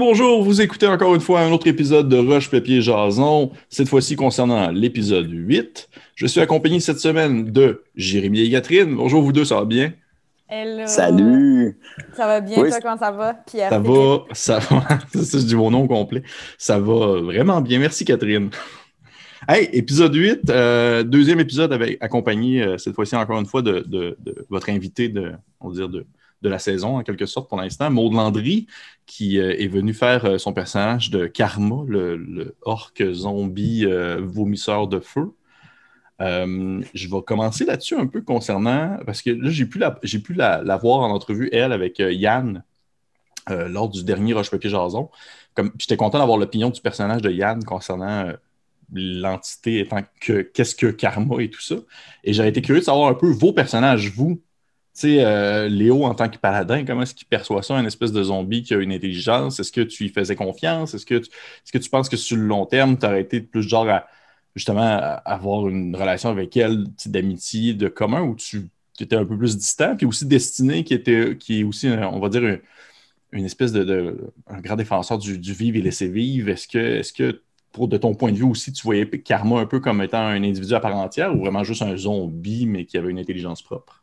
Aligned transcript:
Bonjour, 0.00 0.42
vous 0.42 0.62
écoutez 0.62 0.86
encore 0.86 1.14
une 1.14 1.20
fois 1.20 1.42
un 1.42 1.52
autre 1.52 1.66
épisode 1.66 2.08
de 2.08 2.16
Roche 2.16 2.50
Papier 2.50 2.80
Jason, 2.80 3.52
cette 3.68 3.86
fois-ci 3.86 4.16
concernant 4.16 4.70
l'épisode 4.70 5.30
8. 5.30 5.90
Je 6.14 6.26
suis 6.26 6.40
accompagné 6.40 6.80
cette 6.80 7.00
semaine 7.00 7.52
de 7.52 7.84
Jérémy 7.96 8.40
et 8.40 8.50
Catherine. 8.50 8.96
Bonjour 8.96 9.20
vous 9.20 9.32
deux, 9.34 9.44
ça 9.44 9.56
va 9.56 9.66
bien? 9.66 9.92
Hello. 10.48 10.86
Salut! 10.86 11.78
Ça 12.16 12.26
va 12.26 12.40
bien, 12.40 12.54
toi, 12.54 12.80
comment 12.80 12.96
ça 12.96 13.10
va? 13.10 13.34
Pierre. 13.34 13.68
Ça 13.68 13.78
va, 13.78 14.24
ça 14.32 14.58
va, 14.58 14.88
ça 15.22 15.38
je 15.38 15.44
dis 15.44 15.54
mon 15.54 15.70
nom 15.70 15.86
complet. 15.86 16.22
Ça 16.56 16.78
va 16.78 17.20
vraiment 17.20 17.60
bien, 17.60 17.78
merci 17.78 18.06
Catherine. 18.06 18.48
Hey, 19.46 19.68
épisode 19.74 20.14
8, 20.14 20.48
euh, 20.48 21.02
deuxième 21.02 21.40
épisode 21.40 21.74
avec, 21.74 21.98
accompagné 22.00 22.62
euh, 22.62 22.78
cette 22.78 22.94
fois-ci 22.94 23.16
encore 23.16 23.38
une 23.38 23.44
fois 23.44 23.60
de, 23.60 23.84
de, 23.86 24.16
de, 24.18 24.46
votre 24.48 24.70
invité 24.70 25.10
de, 25.10 25.32
on 25.60 25.68
va 25.68 25.74
dire 25.74 25.88
de, 25.90 26.06
de 26.42 26.48
la 26.48 26.58
saison, 26.58 26.98
en 26.98 27.02
quelque 27.02 27.26
sorte, 27.26 27.48
pour 27.48 27.58
l'instant, 27.58 27.90
Maud 27.90 28.14
Landry, 28.14 28.66
qui 29.06 29.38
euh, 29.38 29.54
est 29.58 29.68
venu 29.68 29.92
faire 29.92 30.24
euh, 30.24 30.38
son 30.38 30.52
personnage 30.52 31.10
de 31.10 31.26
Karma, 31.26 31.84
le, 31.86 32.16
le 32.16 32.56
orc 32.62 32.94
zombie 33.12 33.84
euh, 33.84 34.20
vomisseur 34.22 34.88
de 34.88 35.00
feu. 35.00 35.32
je 36.20 37.08
vais 37.08 37.22
commencer 37.26 37.64
là-dessus 37.64 37.96
un 37.96 38.06
peu 38.06 38.22
concernant, 38.22 38.98
parce 39.06 39.22
que 39.22 39.30
là, 39.30 39.50
j'ai 39.50 39.66
pu 39.66 39.78
la, 40.34 40.76
voir 40.76 41.00
en 41.00 41.10
entrevue, 41.10 41.48
elle, 41.52 41.72
avec 41.72 41.98
Yann, 41.98 42.62
lors 43.48 43.88
du 43.88 44.04
dernier 44.04 44.32
Roche-Papier-Jason. 44.34 45.10
Comme, 45.54 45.72
j'étais 45.78 45.96
content 45.96 46.18
d'avoir 46.18 46.38
l'opinion 46.38 46.70
du 46.70 46.80
personnage 46.80 47.22
de 47.22 47.30
Yann 47.30 47.64
concernant 47.64 48.32
l'entité 48.92 49.80
étant 49.80 50.02
que 50.20 50.42
qu'est-ce 50.42 50.74
que 50.74 50.86
karma 50.86 51.42
et 51.42 51.50
tout 51.50 51.60
ça. 51.60 51.76
Et 52.22 52.32
j'aurais 52.32 52.50
été 52.50 52.62
curieux 52.62 52.80
de 52.80 52.84
savoir 52.84 53.08
un 53.08 53.14
peu 53.14 53.28
vos 53.28 53.52
personnages, 53.52 54.12
vous, 54.12 54.40
sais, 55.00 55.24
euh, 55.24 55.68
Léo, 55.68 56.04
en 56.04 56.14
tant 56.14 56.28
que 56.28 56.38
paladin, 56.38 56.84
comment 56.84 57.02
est-ce 57.02 57.14
qu'il 57.14 57.26
perçoit 57.28 57.62
ça, 57.62 57.74
une 57.74 57.86
espèce 57.86 58.12
de 58.12 58.22
zombie 58.22 58.62
qui 58.62 58.74
a 58.74 58.78
une 58.78 58.92
intelligence? 58.92 59.60
Est-ce 59.60 59.72
que 59.72 59.80
tu 59.80 60.04
y 60.04 60.08
faisais 60.08 60.36
confiance? 60.36 60.94
Est-ce 60.94 61.06
que, 61.06 61.16
tu, 61.16 61.28
est-ce 61.28 61.72
que 61.72 61.78
tu 61.78 61.90
penses 61.90 62.08
que 62.08 62.16
sur 62.16 62.36
le 62.36 62.44
long 62.44 62.66
terme, 62.66 62.98
tu 62.98 63.06
aurais 63.06 63.20
été 63.20 63.40
plus 63.40 63.62
genre 63.62 63.88
à 63.88 64.06
justement 64.56 64.98
avoir 65.24 65.68
une 65.68 65.94
relation 65.96 66.30
avec 66.30 66.56
elle 66.56 66.84
d'amitié, 67.06 67.74
de 67.74 67.88
commun, 67.88 68.22
ou 68.22 68.36
tu 68.36 68.70
étais 69.00 69.16
un 69.16 69.24
peu 69.24 69.38
plus 69.38 69.56
distant? 69.56 69.96
Puis 69.96 70.06
aussi 70.06 70.26
Destiné, 70.26 70.84
qui, 70.84 70.94
était, 70.94 71.36
qui 71.38 71.60
est 71.60 71.64
aussi, 71.64 71.88
on 71.88 72.20
va 72.20 72.28
dire, 72.28 72.58
une, 73.32 73.44
espèce 73.44 73.72
de, 73.72 74.32
un 74.46 74.60
grand 74.60 74.76
défenseur 74.76 75.18
du, 75.18 75.52
vivre 75.52 75.76
et 75.78 75.82
laisser 75.82 76.08
vivre? 76.08 76.48
Est-ce 76.50 76.68
que, 76.68 76.78
est-ce 76.78 77.12
que 77.12 77.42
de 77.78 77.96
ton 77.96 78.14
point 78.14 78.32
de 78.32 78.36
vue 78.36 78.44
aussi, 78.44 78.72
tu 78.72 78.82
voyais 78.82 79.08
Karma 79.08 79.60
un 79.60 79.66
peu 79.66 79.80
comme 79.80 80.02
étant 80.02 80.18
un 80.18 80.42
individu 80.42 80.74
à 80.74 80.80
part 80.80 80.96
entière 80.96 81.34
ou 81.34 81.40
vraiment 81.40 81.64
juste 81.64 81.82
un 81.82 81.96
zombie, 81.96 82.66
mais 82.66 82.84
qui 82.84 82.98
avait 82.98 83.10
une 83.10 83.18
intelligence 83.18 83.62
propre? 83.62 83.99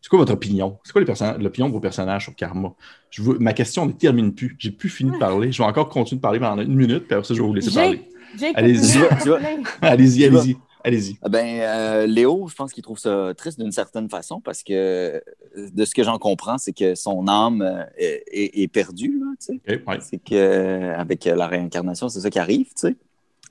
C'est 0.00 0.08
quoi 0.08 0.18
votre 0.20 0.32
opinion? 0.32 0.78
C'est 0.84 0.92
quoi 0.92 1.02
l'opinion 1.38 1.68
de 1.68 1.72
vos 1.72 1.80
personnages 1.80 2.24
sur 2.24 2.34
Karma? 2.34 2.72
Je 3.10 3.22
veux, 3.22 3.38
ma 3.38 3.52
question 3.52 3.84
ne 3.86 3.92
termine 3.92 4.34
plus. 4.34 4.56
J'ai 4.58 4.70
plus 4.70 4.88
fini 4.88 5.10
de 5.10 5.18
parler. 5.18 5.50
Je 5.50 5.62
vais 5.62 5.68
encore 5.68 5.88
continuer 5.88 6.18
de 6.18 6.22
parler 6.22 6.38
pendant 6.38 6.62
une 6.62 6.74
minute, 6.74 7.06
puis 7.06 7.14
après 7.14 7.26
ça, 7.26 7.34
je 7.34 7.40
vais 7.40 7.46
vous 7.46 7.54
laisser 7.54 7.72
parler. 7.72 8.08
Allez-y, 8.54 8.98
allez-y, 9.82 10.24
allez-y. 10.24 10.56
Allez-y. 10.84 11.18
Ah 11.22 11.28
ben, 11.28 11.60
euh, 11.60 12.06
Léo, 12.06 12.46
je 12.48 12.54
pense 12.54 12.72
qu'il 12.72 12.82
trouve 12.82 12.98
ça 12.98 13.32
triste 13.36 13.58
d'une 13.58 13.72
certaine 13.72 14.08
façon 14.08 14.40
parce 14.40 14.62
que 14.62 15.22
de 15.56 15.84
ce 15.84 15.94
que 15.94 16.04
j'en 16.04 16.18
comprends, 16.18 16.56
c'est 16.56 16.72
que 16.72 16.94
son 16.94 17.26
âme 17.26 17.62
euh, 17.62 17.84
est, 17.96 18.62
est, 18.62 18.68
perdue. 18.68 19.20
Là, 19.20 19.54
okay, 19.56 19.82
ouais. 19.86 19.98
C'est 20.00 20.18
qu'avec 20.18 21.24
la 21.24 21.46
réincarnation, 21.46 22.08
c'est 22.08 22.20
ça 22.20 22.30
qui 22.30 22.38
arrive. 22.38 22.68
sais. 22.74 22.96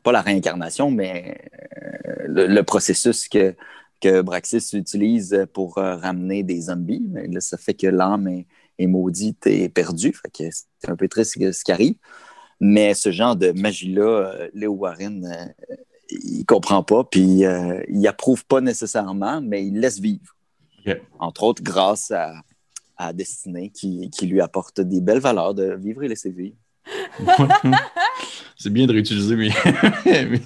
Pas 0.03 0.11
la 0.11 0.21
réincarnation, 0.21 0.89
mais 0.89 1.37
euh, 1.77 2.27
le, 2.27 2.47
le, 2.47 2.63
processus 2.63 3.27
que 3.27 3.53
que 3.99 4.21
Braxis 4.21 4.69
utilise 4.73 5.45
pour 5.53 5.77
euh, 5.77 5.95
ramener 5.95 6.43
des 6.43 6.61
zombies. 6.61 7.03
Mais 7.09 7.27
là, 7.27 7.41
ça 7.41 7.57
fait 7.57 7.73
que 7.73 7.87
l'âme 7.87 8.27
est, 8.27 8.87
maudite 8.87 9.47
et 9.47 9.69
perdue. 9.69 10.15
c'est 10.33 10.89
un 10.89 10.95
peu 10.95 11.07
triste 11.07 11.33
ce 11.51 11.63
qui 11.63 11.71
arrive. 11.71 11.95
Mais 12.59 12.93
ce 12.93 13.11
genre 13.11 13.35
de 13.35 13.51
magie-là, 13.51 14.03
euh, 14.03 14.49
Léo 14.53 14.73
Warren, 14.73 15.25
euh, 15.25 15.65
il 16.09 16.45
comprend 16.45 16.83
pas, 16.83 17.03
puis 17.03 17.43
il 17.89 18.07
approuve 18.07 18.45
pas 18.45 18.61
nécessairement, 18.61 19.41
mais 19.41 19.67
il 19.67 19.79
laisse 19.79 19.99
vivre. 19.99 20.35
Entre 21.19 21.43
autres, 21.43 21.61
grâce 21.61 22.11
à, 22.11 22.33
à 22.95 23.11
Destinée, 23.11 23.71
qui, 23.71 24.09
qui, 24.09 24.25
lui 24.25 24.39
apporte 24.39 24.79
des 24.79 25.01
belles 25.01 25.19
valeurs 25.19 25.53
de 25.53 25.75
vivre 25.75 26.03
et 26.03 26.07
laisser 26.07 26.29
vivre. 26.29 26.55
C'est 28.55 28.71
bien 28.71 28.85
de 28.85 28.93
réutiliser 28.93 29.35
mes, 29.35 29.49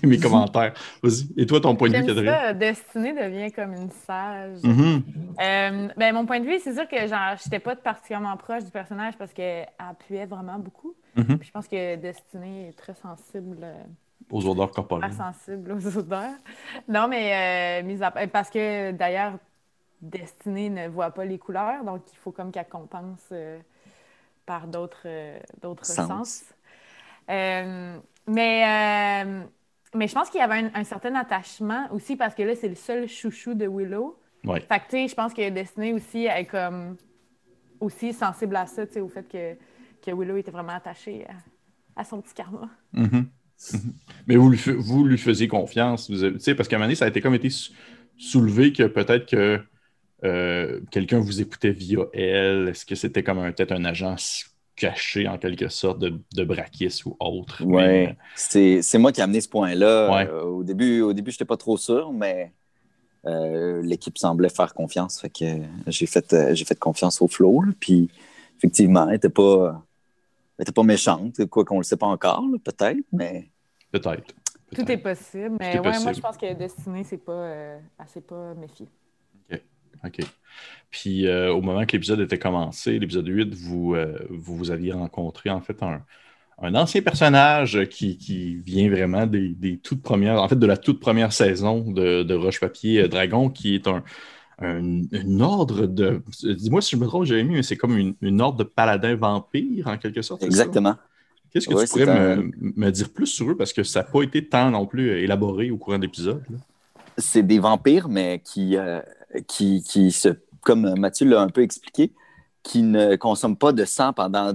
mes, 0.04 0.20
commentaires. 0.20 0.74
Vas-y. 1.02 1.28
Et 1.38 1.46
toi, 1.46 1.60
ton 1.62 1.76
point 1.76 1.90
de 1.90 1.98
vue, 1.98 2.06
Catherine? 2.06 2.26
Ça, 2.26 2.54
Destinée 2.54 3.14
devient 3.14 3.52
comme 3.52 3.74
une 3.74 3.92
sage. 3.92 4.60
Mm-hmm. 4.64 5.02
euh, 5.42 5.88
ben, 5.98 6.14
mon 6.14 6.26
point 6.26 6.40
de 6.40 6.46
vue, 6.46 6.60
c'est 6.64 6.74
sûr 6.74 6.88
que 6.88 6.98
je 6.98 7.46
n'étais 7.46 7.60
pas 7.60 7.76
particulièrement 7.76 8.36
proche 8.38 8.64
du 8.64 8.72
personnage 8.72 9.16
parce 9.18 9.34
qu'elle 9.34 9.68
appuyait 9.80 10.26
vraiment 10.26 10.60
beaucoup. 10.60 10.94
Mm-hmm. 11.18 11.44
je 11.44 11.52
pense 11.52 11.68
que 11.68 11.96
Destinée 11.98 12.70
est 12.70 12.78
très 12.78 12.96
sensible. 12.96 13.58
Euh, 13.62 13.74
aux 14.32 14.48
odeurs 14.48 14.72
corporelles. 14.72 15.14
sensible 15.14 15.74
aux 15.74 15.98
odeurs. 15.98 16.36
Non, 16.88 17.08
mais 17.08 17.84
euh, 17.84 18.28
parce 18.32 18.50
que 18.50 18.92
d'ailleurs, 18.92 19.34
Destinée 20.02 20.70
ne 20.70 20.88
voit 20.88 21.12
pas 21.12 21.26
les 21.26 21.38
couleurs, 21.38 21.84
donc 21.84 22.02
il 22.12 22.18
faut 22.18 22.32
comme 22.32 22.52
qu'elle 22.52 22.68
compense 22.68 23.28
euh, 23.32 23.60
par 24.46 24.68
d'autres 24.68 25.04
euh, 25.06 25.40
d'autres 25.62 25.86
sens. 25.86 26.08
sens. 26.08 26.44
Euh, 27.32 27.98
mais, 28.28 29.24
euh, 29.26 29.44
mais 29.96 30.08
je 30.08 30.14
pense 30.14 30.30
qu'il 30.30 30.40
y 30.40 30.44
avait 30.44 30.56
un, 30.64 30.72
un, 30.74 30.84
certain 30.84 31.16
attachement 31.16 31.88
aussi 31.92 32.16
parce 32.16 32.36
que 32.36 32.44
là, 32.44 32.56
c'est 32.56 32.68
le 32.70 32.76
seul 32.76 33.08
chouchou 33.08 33.54
de 33.54 33.68
Willow. 33.68 34.20
Ouais. 34.44 34.60
Fait 34.62 34.80
que, 34.80 34.84
tu 34.86 34.90
sais, 34.92 35.08
je 35.08 35.16
pense 35.16 35.34
que 35.34 35.50
Destiny 35.50 35.94
aussi 35.94 36.26
est 36.26 36.46
comme 36.46 36.98
aussi 37.80 38.14
sensible 38.14 38.56
à 38.56 38.66
ça, 38.66 38.86
tu 38.86 38.94
sais, 38.94 39.00
au 39.02 39.08
fait 39.08 39.28
que, 39.28 39.56
que 40.06 40.16
Willow 40.16 40.38
était 40.38 40.52
vraiment 40.52 40.74
attachée 40.74 41.26
à, 41.28 42.02
à 42.02 42.04
son 42.04 42.22
petit 42.22 42.34
karma. 42.34 42.70
Mm 42.94 43.06
-hmm. 43.06 43.16
Mm 43.16 43.78
-hmm. 43.78 43.94
Mais 44.28 44.36
vous 44.38 44.50
lui, 44.50 44.60
vous 44.78 45.04
lui 45.06 45.18
faisiez 45.18 45.48
confiance, 45.48 46.08
tu 46.08 46.40
sais, 46.40 46.56
parce 46.56 46.68
qu'à 46.68 46.76
un 46.76 46.80
moment 46.80 46.88
donné, 46.88 46.96
ça 46.96 47.06
a 47.06 47.08
été 47.08 47.22
comme 47.22 47.36
été 47.36 47.50
soulevé 48.18 48.74
que 48.74 48.88
peut-être 48.88 49.26
que 49.26 49.62
euh, 50.24 50.82
quelqu'un 50.92 51.20
vous 51.20 51.42
écoutait 51.42 51.72
via 51.72 52.06
elle? 52.14 52.70
Est-ce 52.70 52.86
que 52.86 52.96
c'était 52.96 53.24
comme 53.24 53.40
peut-être 53.54 53.72
un 53.72 53.86
agent 53.86 54.16
caché 54.82 55.28
en 55.28 55.38
quelque 55.38 55.68
sorte 55.70 56.00
de, 56.00 56.20
de 56.34 56.48
ou 57.06 57.16
autre? 57.20 57.62
Oui, 57.64 57.84
mais... 57.84 58.18
c'est 58.36 58.98
moi 58.98 59.12
qui 59.12 59.20
ai 59.20 59.24
amené 59.24 59.40
ce 59.40 59.48
point-là. 59.48 60.12
Ouais. 60.12 60.28
Euh, 60.28 60.44
au 60.44 60.64
début, 60.64 61.02
au 61.02 61.14
début 61.14 61.30
je 61.30 61.36
n'étais 61.36 61.46
pas 61.46 61.58
trop 61.58 61.78
sûr, 61.78 62.12
mais 62.12 62.52
euh, 63.28 63.84
l'équipe 63.84 64.18
semblait 64.18 64.50
faire 64.50 64.74
confiance. 64.74 65.22
Fait 65.22 65.30
que 65.30 65.46
j'ai 65.86 66.08
fait, 66.08 66.34
euh, 66.34 66.56
fait 66.56 66.80
confiance 66.80 67.22
au 67.22 67.28
flow. 67.28 67.62
Là, 67.62 67.72
puis 67.80 68.10
effectivement, 68.58 69.06
elle 69.06 69.14
n'était 69.14 69.30
pas, 69.30 69.84
était 70.58 70.72
pas 70.72 70.84
méchante, 70.84 71.46
quoi 71.46 71.64
qu'on 71.64 71.76
ne 71.76 71.82
le 71.82 71.86
sait 71.86 71.98
pas 71.98 72.08
encore, 72.08 72.44
peut-être, 72.64 73.00
mais. 73.12 73.50
Peut-être. 73.92 74.34
Tout 74.74 74.90
est 74.90 74.98
possible. 74.98 75.58
Mais 75.60 75.76
ouais, 75.76 75.82
possible. 75.82 76.04
moi, 76.04 76.14
je 76.14 76.22
pense 76.22 76.38
que 76.38 76.54
Destinée, 76.54 77.04
c'est 77.04 77.18
pas, 77.18 77.34
euh, 77.34 77.80
elle 78.00 78.08
s'est 78.08 78.22
pas 78.22 78.54
méfiée. 78.56 78.88
OK. 80.04 80.20
Puis 80.92 81.28
euh, 81.28 81.54
au 81.54 81.62
moment 81.62 81.86
que 81.86 81.94
l'épisode 81.94 82.20
était 82.20 82.38
commencé, 82.38 83.00
l'épisode 83.00 83.28
8, 83.28 83.56
vous, 83.56 83.96
euh, 83.96 84.18
vous, 84.30 84.58
vous 84.58 84.72
aviez 84.72 84.92
rencontré 84.92 85.50
en 85.50 85.62
fait 85.62 85.82
un, 85.82 86.02
un 86.62 86.76
ancien 86.76 87.02
personnage 87.02 87.86
qui, 87.90 88.18
qui 88.18 88.56
vient 88.56 88.90
vraiment 88.90 89.26
des, 89.26 89.50
des, 89.50 89.78
toutes 89.78 90.02
premières, 90.02 90.42
en 90.42 90.48
fait 90.50 90.60
de 90.60 90.68
la 90.68 90.78
toute 90.78 91.00
première 91.00 91.32
saison 91.32 91.90
de, 91.92 92.24
de 92.24 92.34
Roche-Papier 92.36 93.08
Dragon, 93.08 93.50
qui 93.50 93.76
est 93.76 93.88
un, 93.88 94.04
un, 94.60 94.82
une 95.12 95.42
ordre 95.42 95.88
de. 95.88 96.22
Dis-moi 96.44 96.82
si 96.82 96.98
je 96.98 97.02
me 97.02 97.08
trompe, 97.08 97.24
Jérémy, 97.24 97.56
mais 97.56 97.64
c'est 97.64 97.78
comme 97.78 97.98
une, 97.98 98.14
une, 98.22 98.42
ordre 98.42 98.58
de 98.58 98.66
paladins 98.66 99.16
vampires 99.16 99.88
en 99.88 99.98
quelque 99.98 100.22
sorte. 100.22 100.44
Exactement. 100.44 100.96
Qu'est-ce 101.54 101.68
que 101.68 101.74
ouais, 101.74 101.86
tu 101.86 101.90
pourrais 101.92 102.10
un... 102.10 102.36
me, 102.38 102.52
me, 102.60 102.92
dire 102.92 103.10
plus 103.10 103.28
sur 103.28 103.50
eux? 103.50 103.58
Parce 103.58 103.74
que 103.74 103.84
ça 103.84 104.02
n'a 104.02 104.06
pas 104.06 104.24
été 104.24 104.46
tant 104.46 104.72
non 104.72 104.86
plus 104.86 105.10
élaboré 105.22 105.72
au 105.72 105.78
courant 105.78 105.98
de 105.98 106.04
l'épisode? 106.04 106.44
C'est 107.18 107.44
des 107.44 107.60
vampires, 107.60 108.10
mais 108.10 108.42
qui. 108.44 108.76
Euh 108.76 109.00
qui, 109.48 109.84
qui 109.84 110.12
se, 110.12 110.30
comme 110.62 110.94
Mathieu 111.00 111.28
l'a 111.28 111.42
un 111.42 111.50
peu 111.50 111.62
expliqué, 111.62 112.14
qui 112.64 112.84
ne 112.84 113.16
consomment 113.16 113.58
pas 113.58 113.72
de 113.72 113.86
sang 113.86 114.14
pendant, 114.14 114.54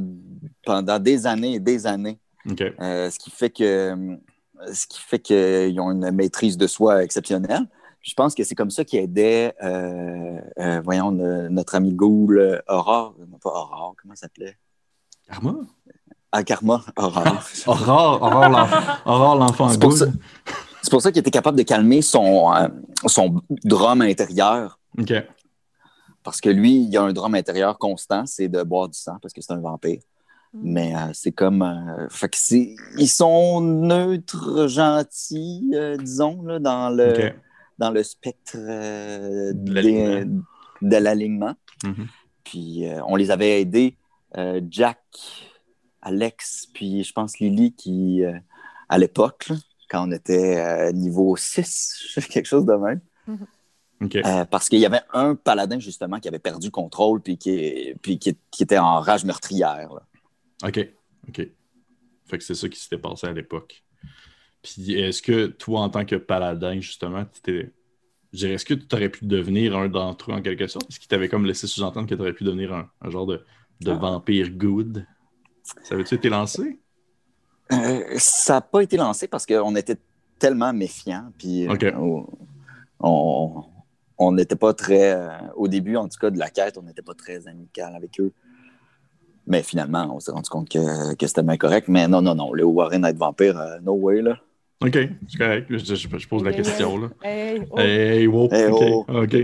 pendant 0.64 0.98
des 0.98 1.26
années 1.26 1.54
et 1.54 1.60
des 1.60 1.86
années. 1.86 2.18
Okay. 2.50 2.72
Euh, 2.80 3.10
ce 3.10 3.18
qui 3.18 3.30
fait 3.30 3.50
que 3.50 4.18
ce 4.72 4.86
qui 4.86 5.00
fait 5.00 5.18
qu'ils 5.18 5.78
ont 5.80 5.90
une 5.90 6.10
maîtrise 6.12 6.56
de 6.56 6.66
soi 6.66 7.02
exceptionnelle. 7.02 7.68
Je 8.00 8.14
pense 8.14 8.34
que 8.34 8.44
c'est 8.44 8.54
comme 8.54 8.70
ça 8.70 8.84
qu'ils 8.84 9.00
aidaient, 9.00 9.52
euh, 9.62 10.40
euh, 10.60 10.80
voyons, 10.82 11.10
le, 11.10 11.48
notre 11.48 11.74
ami 11.74 11.92
Ghoul, 11.92 12.62
Aurore, 12.68 13.16
non 13.28 13.38
pas 13.38 13.50
Aurore, 13.50 13.96
comment 14.00 14.14
ça 14.14 14.22
s'appelait? 14.22 14.56
Karma? 15.26 15.56
Ah, 16.30 16.44
Karma, 16.44 16.84
Aurore. 16.96 17.42
Aurore, 17.66 18.22
Aurore, 19.06 19.36
l'enfant 19.36 19.74
Ghoul. 19.74 20.12
C'est 20.86 20.90
pour 20.92 21.02
ça 21.02 21.10
qu'il 21.10 21.18
était 21.18 21.32
capable 21.32 21.58
de 21.58 21.64
calmer 21.64 22.00
son, 22.00 22.54
euh, 22.54 22.68
son 23.06 23.42
drum 23.64 24.02
intérieur. 24.02 24.78
OK. 24.96 25.12
Parce 26.22 26.40
que 26.40 26.48
lui, 26.48 26.84
il 26.84 26.96
a 26.96 27.02
un 27.02 27.12
drum 27.12 27.34
intérieur 27.34 27.76
constant, 27.76 28.24
c'est 28.24 28.46
de 28.46 28.62
boire 28.62 28.88
du 28.88 28.96
sang 28.96 29.16
parce 29.20 29.34
que 29.34 29.40
c'est 29.40 29.52
un 29.52 29.58
vampire. 29.58 29.98
Mm. 30.52 30.60
Mais 30.62 30.94
euh, 30.94 31.10
c'est 31.12 31.32
comme. 31.32 31.62
Euh, 31.62 32.08
fait 32.08 32.28
que 32.28 32.36
c'est, 32.38 32.76
ils 32.98 33.08
sont 33.08 33.60
neutres, 33.60 34.68
gentils, 34.68 35.68
euh, 35.74 35.96
disons, 35.96 36.40
là, 36.42 36.60
dans, 36.60 36.88
le, 36.90 37.10
okay. 37.10 37.32
dans 37.78 37.90
le 37.90 38.04
spectre 38.04 38.54
euh, 38.54 39.52
de, 39.54 40.28
de 40.82 40.96
l'alignement. 40.96 41.56
Mm 41.82 41.90
-hmm. 41.90 42.06
Puis 42.44 42.84
on 43.10 43.16
les 43.16 43.30
avait 43.32 43.60
aidés. 43.60 43.96
Jack, 44.70 45.00
Alex, 46.06 46.68
puis 46.72 47.02
je 47.02 47.12
pense 47.12 47.40
Lily 47.40 47.72
qui, 47.72 48.22
euh, 48.22 48.38
à 48.88 48.96
l'époque, 48.96 49.48
là, 49.48 49.56
quand 49.88 50.08
on 50.08 50.12
était 50.12 50.58
euh, 50.58 50.92
niveau 50.92 51.36
6, 51.36 52.18
quelque 52.30 52.46
chose 52.46 52.66
de 52.66 52.74
même. 52.74 53.00
Euh, 54.14 54.44
parce 54.44 54.68
qu'il 54.68 54.78
y 54.78 54.86
avait 54.86 55.00
un 55.12 55.34
paladin, 55.34 55.78
justement, 55.78 56.20
qui 56.20 56.28
avait 56.28 56.38
perdu 56.38 56.70
contrôle 56.70 57.20
puis 57.22 57.38
qui, 57.38 57.94
puis 58.02 58.18
qui, 58.18 58.36
qui 58.50 58.62
était 58.62 58.78
en 58.78 59.00
rage 59.00 59.24
meurtrière. 59.24 59.88
là. 59.94 60.02
OK. 60.68 60.88
OK. 61.28 61.48
Fait 62.26 62.38
que 62.38 62.44
c'est 62.44 62.54
ça 62.54 62.68
qui 62.68 62.78
s'était 62.78 62.98
passé 62.98 63.26
à 63.26 63.32
l'époque. 63.32 63.82
Puis 64.62 64.94
est-ce 64.94 65.22
que 65.22 65.46
toi, 65.46 65.80
en 65.80 65.88
tant 65.88 66.04
que 66.04 66.16
paladin, 66.16 66.80
justement, 66.80 67.24
dirais, 68.32 68.54
est-ce 68.54 68.64
que 68.64 68.74
tu 68.74 68.94
aurais 68.94 69.08
pu 69.08 69.24
devenir 69.24 69.76
un 69.76 69.88
d'entre 69.88 70.30
eux 70.30 70.34
en 70.34 70.42
quelque 70.42 70.66
sorte? 70.66 70.90
Est-ce 70.90 70.98
qu'il 70.98 71.08
t'avait 71.08 71.28
comme 71.28 71.46
laissé 71.46 71.66
sous-entendre 71.66 72.08
que 72.08 72.14
tu 72.14 72.20
aurais 72.20 72.32
pu 72.32 72.44
devenir 72.44 72.74
un, 72.74 72.90
un 73.00 73.10
genre 73.10 73.26
de, 73.26 73.44
de 73.80 73.90
Ah. 73.92 73.94
vampire 73.94 74.50
good? 74.50 75.06
Ça 75.82 75.94
avait-tu 75.94 76.14
été 76.14 76.28
lancé? 76.28 76.80
Euh, 77.72 78.00
ça 78.18 78.54
n'a 78.54 78.60
pas 78.60 78.82
été 78.82 78.96
lancé 78.96 79.26
parce 79.28 79.44
qu'on 79.46 79.74
était 79.76 79.96
tellement 80.38 80.72
méfiants. 80.72 81.24
Puis 81.38 81.66
euh, 81.68 82.00
on- 83.00 83.64
on 84.18 84.32
n'était 84.32 84.56
pas 84.56 84.72
très. 84.72 85.12
euh, 85.14 85.28
au 85.56 85.68
début, 85.68 85.96
en 85.96 86.08
tout 86.08 86.18
cas, 86.18 86.30
de 86.30 86.38
la 86.38 86.48
quête, 86.48 86.78
on 86.78 86.82
n'était 86.82 87.02
pas 87.02 87.14
très 87.14 87.46
amical 87.48 87.94
avec 87.94 88.18
eux. 88.20 88.32
Mais 89.46 89.62
finalement, 89.62 90.08
on 90.14 90.20
s'est 90.20 90.32
rendu 90.32 90.48
compte 90.48 90.68
que, 90.68 91.14
que 91.14 91.26
c'était 91.26 91.42
bien 91.42 91.56
correct. 91.56 91.86
Mais 91.88 92.08
non, 92.08 92.22
non, 92.22 92.34
non. 92.34 92.52
Le 92.52 92.64
Warren 92.64 93.04
être 93.04 93.18
vampire, 93.18 93.58
euh, 93.58 93.78
no 93.82 93.92
way, 93.92 94.22
là. 94.22 94.38
OK, 94.82 94.92
c'est 95.28 95.38
correct. 95.38 95.66
Je, 95.70 95.78
je- 95.78 96.18
je 96.18 96.28
pose 96.28 96.42
la 96.44 96.52
question, 96.52 96.98
là. 96.98 97.08
Hey, 97.22 97.62
oh. 97.70 97.78
Hey, 97.78 98.26
OK, 98.26 98.52
oh. 98.72 99.04
OK. 99.08 99.36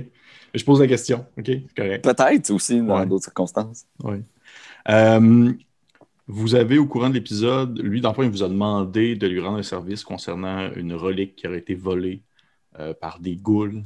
Je 0.54 0.64
pose 0.64 0.80
la 0.80 0.86
question, 0.86 1.24
OK, 1.38 1.46
c'est 1.46 1.74
correct. 1.74 2.04
Peut-être 2.04 2.50
aussi 2.50 2.80
dans 2.82 2.98
Ouais. 3.00 3.06
d'autres 3.06 3.24
circonstances. 3.24 3.86
Oui. 4.04 4.16
Euh, 4.90 5.52
vous 6.34 6.54
avez, 6.54 6.78
au 6.78 6.86
courant 6.86 7.08
de 7.10 7.14
l'épisode, 7.14 7.78
lui, 7.80 8.00
dans 8.00 8.08
le 8.10 8.14
fond, 8.14 8.22
il 8.22 8.30
vous 8.30 8.42
a 8.42 8.48
demandé 8.48 9.16
de 9.16 9.26
lui 9.26 9.40
rendre 9.40 9.58
un 9.58 9.62
service 9.62 10.02
concernant 10.02 10.72
une 10.74 10.94
relique 10.94 11.36
qui 11.36 11.46
aurait 11.46 11.58
été 11.58 11.74
volée 11.74 12.22
euh, 12.78 12.94
par 12.94 13.20
des 13.20 13.36
ghouls, 13.36 13.84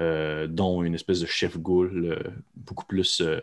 euh, 0.00 0.46
dont 0.48 0.82
une 0.82 0.94
espèce 0.94 1.20
de 1.20 1.26
chef 1.26 1.56
ghoul 1.58 2.04
euh, 2.06 2.30
beaucoup 2.56 2.84
plus 2.84 3.20
euh, 3.20 3.40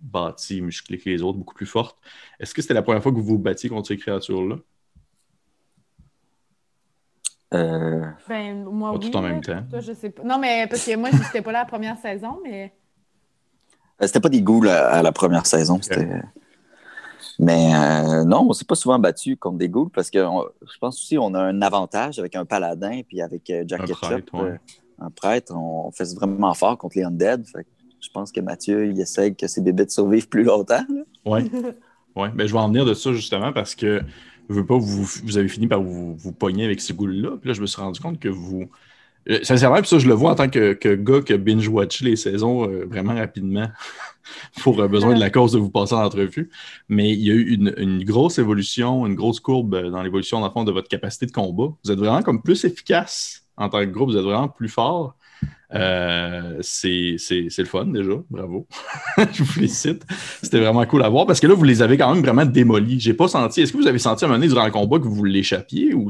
bâti, 0.00 0.60
musclé 0.60 0.98
que 0.98 1.08
les 1.08 1.22
autres, 1.22 1.38
beaucoup 1.38 1.54
plus 1.54 1.66
forte. 1.66 1.96
Est-ce 2.38 2.52
que 2.54 2.60
c'était 2.62 2.74
la 2.74 2.82
première 2.82 3.02
fois 3.02 3.12
que 3.12 3.16
vous 3.16 3.24
vous 3.24 3.38
battiez 3.38 3.68
contre 3.70 3.88
ces 3.88 3.96
créatures-là? 3.96 4.56
Euh, 7.54 8.04
Ben, 8.28 8.64
moi, 8.64 8.92
Pas 8.92 8.98
oui. 8.98 9.10
tout 9.10 9.16
en 9.16 9.22
même 9.22 9.40
temps. 9.40 9.62
Toi, 9.70 9.80
je 9.80 9.92
sais 9.92 10.10
pas. 10.10 10.22
Non, 10.24 10.38
mais 10.38 10.66
parce 10.68 10.84
que 10.84 10.96
moi, 10.96 11.10
j'étais 11.12 11.40
pas 11.42 11.52
là 11.52 11.60
la 11.60 11.64
première 11.66 11.96
saison, 11.98 12.40
mais. 12.44 12.72
C'était 14.00 14.20
pas 14.20 14.28
des 14.28 14.42
ghouls 14.42 14.68
à, 14.68 14.86
à 14.88 15.02
la 15.02 15.12
première 15.12 15.46
saison. 15.46 15.80
c'était- 15.80 16.22
Mais 17.38 17.72
euh, 17.74 18.24
non, 18.24 18.46
on 18.48 18.52
s'est 18.52 18.64
pas 18.64 18.74
souvent 18.76 18.98
battu 18.98 19.36
contre 19.36 19.58
des 19.58 19.68
ghouls 19.68 19.90
parce 19.90 20.10
que 20.10 20.18
on- 20.24 20.44
je 20.62 20.78
pense 20.78 20.96
aussi 20.96 21.16
qu'on 21.16 21.34
a 21.34 21.40
un 21.40 21.62
avantage 21.62 22.18
avec 22.18 22.36
un 22.36 22.44
paladin 22.44 23.00
puis 23.08 23.20
avec 23.20 23.50
euh, 23.50 23.64
Jack 23.66 23.80
Un 23.82 23.84
Ketchup, 23.86 24.00
prêtre, 24.08 24.34
ouais. 24.34 24.50
euh, 24.50 24.56
un 25.00 25.10
prêtre. 25.10 25.52
On 25.56 25.90
fait 25.90 26.14
vraiment 26.14 26.54
fort 26.54 26.78
contre 26.78 26.96
les 26.96 27.04
undead. 27.04 27.44
Fait 27.46 27.64
que 27.64 27.68
je 28.00 28.08
pense 28.12 28.30
que 28.30 28.40
Mathieu, 28.40 28.86
il 28.86 29.00
essaie 29.00 29.32
que 29.34 29.46
ses 29.46 29.62
bébés 29.62 29.88
survivent 29.88 30.28
plus 30.28 30.44
longtemps. 30.44 30.84
Oui. 31.24 31.50
Ouais. 32.16 32.28
Ben, 32.32 32.46
je 32.46 32.52
vais 32.52 32.60
en 32.60 32.68
venir 32.68 32.84
de 32.84 32.94
ça 32.94 33.12
justement 33.12 33.52
parce 33.52 33.74
que 33.74 34.00
je 34.48 34.54
veux 34.54 34.64
pas, 34.64 34.76
vous, 34.78 35.02
vous 35.24 35.36
avez 35.36 35.48
fini 35.48 35.66
par 35.66 35.82
vous, 35.82 36.14
vous 36.14 36.30
pogner 36.30 36.64
avec 36.64 36.80
ce 36.80 36.92
goût-là. 36.92 37.38
Puis 37.40 37.48
là, 37.48 37.54
je 37.54 37.60
me 37.60 37.66
suis 37.66 37.82
rendu 37.82 37.98
compte 37.98 38.20
que 38.20 38.28
vous. 38.28 38.66
Euh, 39.30 39.38
sincèrement, 39.42 39.78
puis 39.80 39.88
ça, 39.88 39.98
je 39.98 40.06
le 40.06 40.14
vois 40.14 40.32
en 40.32 40.34
tant 40.34 40.48
que, 40.48 40.94
gars 40.94 41.20
qui 41.22 41.36
binge-watch 41.38 42.02
les 42.02 42.16
saisons 42.16 42.68
euh, 42.68 42.84
vraiment 42.84 43.14
rapidement 43.14 43.68
pour 44.62 44.80
euh, 44.80 44.88
besoin 44.88 45.14
de 45.14 45.20
la 45.20 45.30
cause 45.30 45.52
de 45.52 45.58
vous 45.58 45.70
passer 45.70 45.94
en 45.94 46.04
entrevue. 46.04 46.50
Mais 46.88 47.12
il 47.12 47.20
y 47.20 47.30
a 47.30 47.34
eu 47.34 47.54
une, 47.54 48.04
grosse 48.04 48.38
évolution, 48.38 49.06
une 49.06 49.14
grosse 49.14 49.40
courbe 49.40 49.74
euh, 49.74 49.90
dans 49.90 50.02
l'évolution, 50.02 50.40
dans 50.40 50.46
le 50.46 50.52
fond, 50.52 50.64
de 50.64 50.72
votre 50.72 50.88
capacité 50.88 51.26
de 51.26 51.32
combat. 51.32 51.72
Vous 51.84 51.90
êtes 51.90 51.98
vraiment 51.98 52.22
comme 52.22 52.42
plus 52.42 52.64
efficace 52.64 53.46
en 53.56 53.68
tant 53.68 53.80
que 53.80 53.90
groupe, 53.90 54.10
vous 54.10 54.16
êtes 54.16 54.24
vraiment 54.24 54.48
plus 54.48 54.68
fort. 54.68 55.16
C'est 55.70 57.16
le 57.30 57.64
fun 57.64 57.86
déjà, 57.86 58.12
bravo. 58.30 58.66
je 59.32 59.42
vous 59.42 59.52
félicite. 59.52 60.04
C'était 60.42 60.60
vraiment 60.60 60.84
cool 60.86 61.02
à 61.02 61.08
voir 61.08 61.26
parce 61.26 61.40
que 61.40 61.46
là, 61.46 61.54
vous 61.54 61.64
les 61.64 61.82
avez 61.82 61.96
quand 61.96 62.12
même 62.12 62.22
vraiment 62.22 62.44
démolis. 62.44 63.00
J'ai 63.00 63.14
pas 63.14 63.28
senti. 63.28 63.62
Est-ce 63.62 63.72
que 63.72 63.78
vous 63.78 63.86
avez 63.86 63.98
senti 63.98 64.24
à 64.24 64.26
un 64.26 64.28
moment 64.28 64.40
donné 64.40 64.52
durant 64.52 64.66
le 64.66 64.72
combat 64.72 64.98
que 64.98 65.06
vous 65.06 65.24
l'échappiez 65.24 65.94
ou 65.94 66.08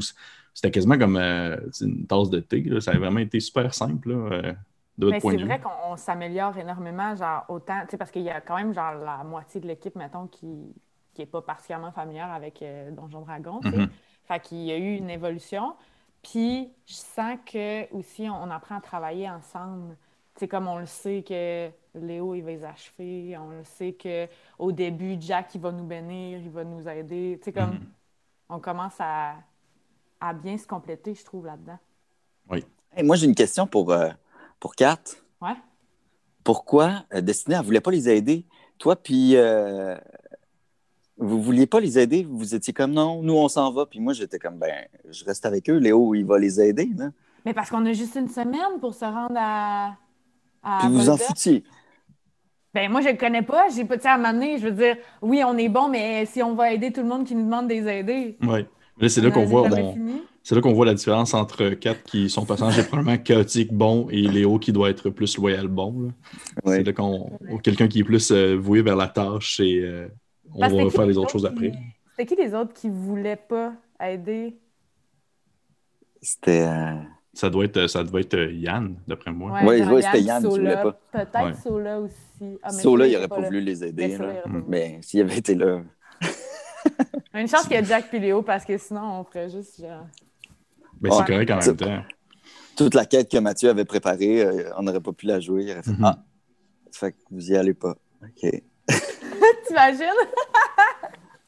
c'était 0.55 0.71
quasiment 0.71 0.97
comme 0.97 1.17
euh, 1.17 1.57
une 1.81 2.07
tasse 2.07 2.31
de 2.31 2.39
thé? 2.41 2.63
là? 2.63 2.81
Ça 2.81 2.93
a 2.93 2.99
vraiment 2.99 3.19
été 3.19 3.39
super 3.41 3.73
simple 3.75 4.11
là, 4.11 4.15
euh, 4.33 4.53
de 4.97 5.05
votre 5.07 5.17
Mais 5.17 5.19
c'est 5.19 5.37
vrai 5.37 5.59
qu'on 5.61 5.69
on 5.93 5.97
s'améliore 5.97 6.57
énormément, 6.57 7.15
genre 7.15 7.45
autant, 7.49 7.81
tu 7.83 7.91
sais, 7.91 7.97
parce 7.97 8.11
qu'il 8.11 8.23
y 8.23 8.29
a 8.31 8.41
quand 8.41 8.55
même 8.57 8.73
genre 8.73 8.93
la 8.95 9.23
moitié 9.23 9.61
de 9.61 9.67
l'équipe, 9.67 9.95
mettons, 9.95 10.27
qui 10.27 10.73
qui 11.13 11.21
est 11.21 11.25
pas 11.27 11.41
particulièrement 11.41 11.93
familière 11.93 12.29
avec 12.31 12.61
euh, 12.61 12.91
Donjon 12.91 13.21
Dragon. 13.21 13.61
Mhm. 13.63 13.89
Fait 14.25 14.39
qu'il 14.41 14.59
y 14.63 14.71
a 14.71 14.77
eu 14.77 14.95
une 14.97 15.09
évolution. 15.09 15.75
Puis 16.23 16.73
je 16.87 16.93
sens 16.93 17.37
que 17.45 17.89
aussi 17.93 18.29
on, 18.29 18.43
on 18.43 18.49
apprend 18.51 18.77
à 18.77 18.81
travailler 18.81 19.29
ensemble. 19.29 19.95
Sais, 20.37 20.47
comme 20.49 20.67
on 20.67 20.77
le 20.79 20.85
sait 20.85 21.23
que 21.27 21.69
Léo, 21.97 22.35
il 22.35 22.41
va 22.43 22.51
les 22.51 22.65
achever, 22.65 23.37
on 23.37 23.49
le 23.51 23.63
sait 23.63 23.93
que 23.93 24.27
au 24.59 24.71
début, 24.73 25.15
Jack, 25.21 25.55
il 25.55 25.61
va 25.61 25.71
nous 25.71 25.85
bénir, 25.85 26.39
il 26.39 26.49
va 26.51 26.63
nous 26.65 26.87
aider. 26.89 27.39
Sais, 27.43 27.53
comme 27.53 27.79
Mhm. 27.79 27.93
on 28.49 28.59
commence 28.59 28.95
à, 28.99 29.35
à 30.27 30.33
bien 30.33 30.57
se 30.57 30.65
compléter, 30.65 31.13
je 31.13 31.23
trouve, 31.23 31.45
là-dedans. 31.45 31.77
Hey, 32.97 33.03
moi, 33.03 33.17
j'ai 33.17 33.25
une 33.25 33.35
question 33.35 33.67
pour, 33.67 33.91
euh, 33.91 34.09
pour 34.59 34.75
Kat. 34.75 35.01
Ouais. 35.41 35.55
Pourquoi 36.45 37.03
euh, 37.13 37.19
Destinée, 37.19 37.55
elle 37.55 37.61
ne 37.61 37.65
voulait 37.65 37.81
pas 37.81 37.91
les 37.91 38.07
aider? 38.07 38.45
Toi, 38.77 38.95
puis 38.95 39.35
euh, 39.35 39.97
vous 41.17 41.37
ne 41.37 41.43
vouliez 41.43 41.67
pas 41.67 41.81
les 41.81 41.99
aider? 41.99 42.25
Vous 42.29 42.55
étiez 42.55 42.71
comme 42.71 42.91
non, 42.91 43.21
nous, 43.21 43.33
on 43.33 43.49
s'en 43.49 43.71
va. 43.71 43.85
Puis 43.85 43.99
moi, 43.99 44.13
j'étais 44.13 44.39
comme, 44.39 44.57
ben, 44.57 44.85
je 45.09 45.25
reste 45.25 45.45
avec 45.45 45.69
eux. 45.69 45.77
Léo, 45.77 46.15
il 46.15 46.23
va 46.23 46.39
les 46.39 46.61
aider. 46.61 46.89
Là. 46.95 47.09
Mais 47.45 47.53
parce 47.53 47.69
qu'on 47.69 47.85
a 47.85 47.91
juste 47.91 48.15
une 48.15 48.29
semaine 48.29 48.79
pour 48.79 48.93
se 48.93 49.05
rendre 49.05 49.35
à. 49.37 49.97
à 50.63 50.79
Puis 50.79 50.89
vous 50.89 51.09
en 51.09 51.17
foutiez. 51.17 51.63
Ben 52.73 52.89
moi, 52.89 53.01
je 53.01 53.09
le 53.09 53.17
connais 53.17 53.41
pas. 53.41 53.67
J'ai 53.69 53.85
pas, 53.85 53.95
à 54.03 54.13
un 54.13 54.17
moment 54.17 54.33
donné, 54.33 54.57
je 54.57 54.67
veux 54.67 54.71
dire, 54.71 54.97
oui, 55.21 55.43
on 55.45 55.57
est 55.57 55.69
bon, 55.69 55.89
mais 55.89 56.25
si 56.25 56.41
on 56.41 56.55
va 56.55 56.71
aider 56.71 56.91
tout 56.91 57.01
le 57.01 57.07
monde 57.07 57.25
qui 57.25 57.35
nous 57.35 57.43
demande 57.45 57.67
de 57.67 57.73
les 57.73 57.87
aider. 57.87 58.37
Ouais. 58.41 58.65
C'est 59.07 59.21
là 59.21 59.29
on 59.29 59.31
qu'on 59.31 59.45
voit. 59.45 59.69
c'est 60.43 60.55
là 60.55 60.61
qu'on 60.61 60.73
voit 60.73 60.85
la 60.85 60.93
différence 60.93 61.33
entre 61.33 61.69
Kat 61.71 61.95
qui 62.05 62.29
son 62.29 62.45
personnage 62.45 62.77
est 62.79 62.87
probablement 62.87 63.17
chaotique 63.17 63.73
bon 63.73 64.07
et 64.09 64.21
Léo 64.21 64.57
qui 64.59 64.71
doit 64.71 64.89
être 64.89 65.09
plus 65.09 65.37
loyal 65.37 65.67
bon. 65.67 66.01
là. 66.01 66.09
Ouais. 66.63 66.77
C'est 66.77 66.83
là 66.83 66.93
qu'on 66.93 67.37
quelqu'un 67.63 67.87
qui 67.87 67.99
est 67.99 68.03
plus 68.03 68.31
euh, 68.31 68.55
voué 68.55 68.81
vers 68.81 68.95
la 68.95 69.07
tâche 69.07 69.59
et 69.59 69.81
euh, 69.83 70.07
on 70.53 70.59
Parce 70.59 70.73
va 70.73 70.89
faire 70.89 71.05
les 71.05 71.17
autres 71.17 71.31
choses 71.31 71.41
qui- 71.43 71.47
après. 71.47 71.71
C'était 72.17 72.35
qui 72.35 72.41
les 72.41 72.53
autres 72.53 72.73
qui 72.73 72.89
voulaient 72.89 73.35
pas 73.35 73.73
aider? 74.01 74.55
C'était. 76.21 76.61
euh, 76.65 76.93
Ça 77.33 77.49
doit 77.49 77.65
être, 77.65 77.87
ça 77.87 78.03
doit 78.03 78.21
être 78.21 78.37
Yann, 78.53 78.95
d'après 79.07 79.31
moi. 79.33 79.51
Ouais, 79.63 79.79
genre 79.83 79.93
ouais, 79.93 80.01
c'était 80.01 80.21
Yann 80.21 80.41
qui 80.41 80.49
voulait 80.49 80.73
pas. 80.81 80.99
Peut-être 81.11 81.43
Ouais. 81.45 81.53
Sola 81.61 81.99
aussi. 81.99 82.57
Ah, 82.63 82.69
Sola, 82.71 83.07
il 83.07 83.13
n'aurait 83.13 83.27
pas 83.27 83.39
là. 83.41 83.47
voulu 83.47 83.59
les 83.61 83.83
aider. 83.83 84.07
Mais 84.07 84.17
pas 84.17 84.47
Mm. 84.49 84.63
Mais 84.69 84.99
s'il 85.01 85.21
avait 85.21 85.37
été 85.37 85.55
là. 85.55 85.81
Une 87.33 87.47
chance 87.47 87.63
qu'il 87.63 87.73
y 87.73 87.77
a 87.77 87.83
Jack 87.83 88.09
puis 88.09 88.19
Léo, 88.19 88.41
parce 88.41 88.63
que 88.65 88.77
sinon, 88.77 89.19
on 89.19 89.23
ferait 89.23 89.49
juste 89.49 89.79
genre. 89.81 90.05
Ouais. 91.01 91.09
c'est 91.11 91.25
correct 91.25 91.51
en 91.51 91.61
C'est- 91.61 91.67
même 91.69 91.77
temps. 91.77 92.03
Toute 92.77 92.93
la 92.93 93.05
quête 93.05 93.31
que 93.31 93.37
Mathieu 93.37 93.69
avait 93.69 93.85
préparée, 93.85 94.41
euh, 94.43 94.69
on 94.77 94.83
n'aurait 94.83 94.99
pas 95.01 95.13
pu 95.13 95.25
la 95.27 95.39
jouer. 95.39 95.63
Il 95.63 95.71
aurait 95.71 95.83
fait 95.83 95.91
Mhm. 95.91 96.03
Ah, 96.05 96.17
fait 96.91 97.11
que 97.13 97.17
vous 97.31 97.51
y 97.51 97.55
allez 97.55 97.73
pas. 97.73 97.95
OK. 98.21 98.51
T'imagines? 99.67 100.05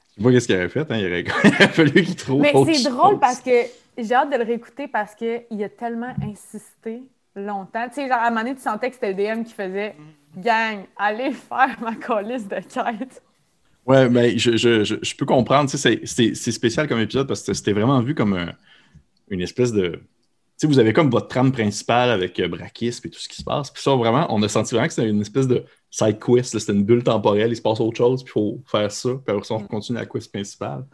Je 0.09 0.15
sais 0.15 0.23
pas 0.23 0.31
qu'est-ce 0.31 0.47
qu'il 0.47 0.55
aurait 0.55 0.69
fait. 0.69 0.91
Hein. 0.91 0.97
Il, 0.97 1.05
aurait... 1.05 1.21
il 1.43 1.47
aurait 1.49 1.67
fallu 1.69 1.91
qu'il 2.03 2.15
trouve. 2.15 2.41
Mais 2.41 2.53
c'est 2.73 2.89
drôle 2.89 3.19
parce 3.19 3.39
que 3.41 3.51
j'ai 3.97 4.13
hâte 4.13 4.31
de 4.31 4.37
le 4.37 4.43
réécouter 4.43 4.87
parce 4.87 5.15
qu'il 5.15 5.63
a 5.63 5.69
tellement 5.69 6.13
insisté 6.21 7.03
longtemps. 7.35 7.87
Tu 7.89 7.95
sais, 7.95 8.07
genre, 8.07 8.17
à 8.17 8.27
un 8.27 8.29
moment 8.29 8.41
donné, 8.43 8.55
tu 8.55 8.61
sentais 8.61 8.89
que 8.89 8.95
c'était 8.95 9.13
le 9.13 9.35
DM 9.35 9.43
qui 9.43 9.53
faisait 9.53 9.95
Gang, 10.37 10.85
allez 10.97 11.31
faire 11.31 11.75
ma 11.81 11.95
colisse 11.95 12.47
de 12.47 12.55
quête. 12.55 13.21
Ouais, 13.87 14.09
ben, 14.09 14.37
je, 14.37 14.57
je, 14.57 14.83
je, 14.83 14.95
je 15.01 15.15
peux 15.15 15.25
comprendre. 15.25 15.69
tu 15.69 15.77
sais, 15.77 16.01
C'est 16.05 16.51
spécial 16.51 16.87
comme 16.89 16.99
épisode 16.99 17.27
parce 17.27 17.41
que 17.43 17.53
c'était 17.53 17.71
vraiment 17.73 18.01
vu 18.01 18.15
comme 18.15 18.33
un- 18.33 18.53
une 19.29 19.41
espèce 19.41 19.73
de. 19.73 19.89
Tu 19.91 20.01
sais, 20.59 20.67
vous 20.67 20.79
avez 20.79 20.93
comme 20.93 21.11
votre 21.11 21.27
trame 21.29 21.51
principale 21.51 22.11
avec 22.11 22.39
euh, 22.39 22.47
Brakis 22.49 22.87
et 23.05 23.09
tout 23.11 23.19
ce 23.19 23.29
qui 23.29 23.37
se 23.37 23.43
passe. 23.43 23.71
Puis 23.71 23.83
ça, 23.83 23.95
vraiment, 23.95 24.27
on 24.33 24.43
a 24.43 24.49
senti 24.49 24.75
vraiment 24.75 24.87
que 24.87 24.93
c'était 24.95 25.09
une 25.09 25.21
espèce 25.21 25.47
de 25.47 25.65
side 25.91 26.19
quest. 26.19 26.57
C'était 26.59 26.73
une 26.73 26.85
bulle 26.85 27.03
temporelle. 27.03 27.51
Il 27.51 27.57
se 27.57 27.61
passe 27.63 27.79
autre 27.81 27.97
chose, 27.97 28.23
puis 28.23 28.31
il 28.31 28.33
faut 28.33 28.63
faire 28.67 28.91
ça. 28.91 29.09
Puis 29.11 29.35
après 29.35 29.45
ça, 29.45 29.55
on 29.55 29.61
continue 29.67 29.99
la 29.99 30.05
quest 30.07 30.31
principale. 30.31 30.85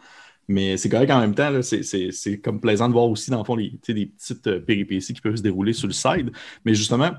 Mais 0.50 0.78
c'est 0.78 0.90
correct 0.90 1.12
en 1.12 1.22
même 1.22 1.36
temps. 1.36 1.62
C'est 1.64 2.42
comme 2.42 2.62
plaisant 2.62 2.90
de 2.90 2.94
voir 2.94 3.08
aussi, 3.10 3.32
dans 3.32 3.40
le 3.40 3.46
fond, 3.46 3.56
les, 3.58 3.72
tu 3.72 3.80
sais, 3.84 3.94
des 3.96 4.08
petites 4.08 4.48
euh, 4.48 4.62
péripéties 4.62 5.14
qui 5.14 5.22
peuvent 5.22 5.36
se 5.38 5.44
dérouler 5.44 5.74
sur 5.74 5.88
le 5.88 5.94
side. 5.94 6.32
Mais 6.66 6.76
justement, 6.76 7.12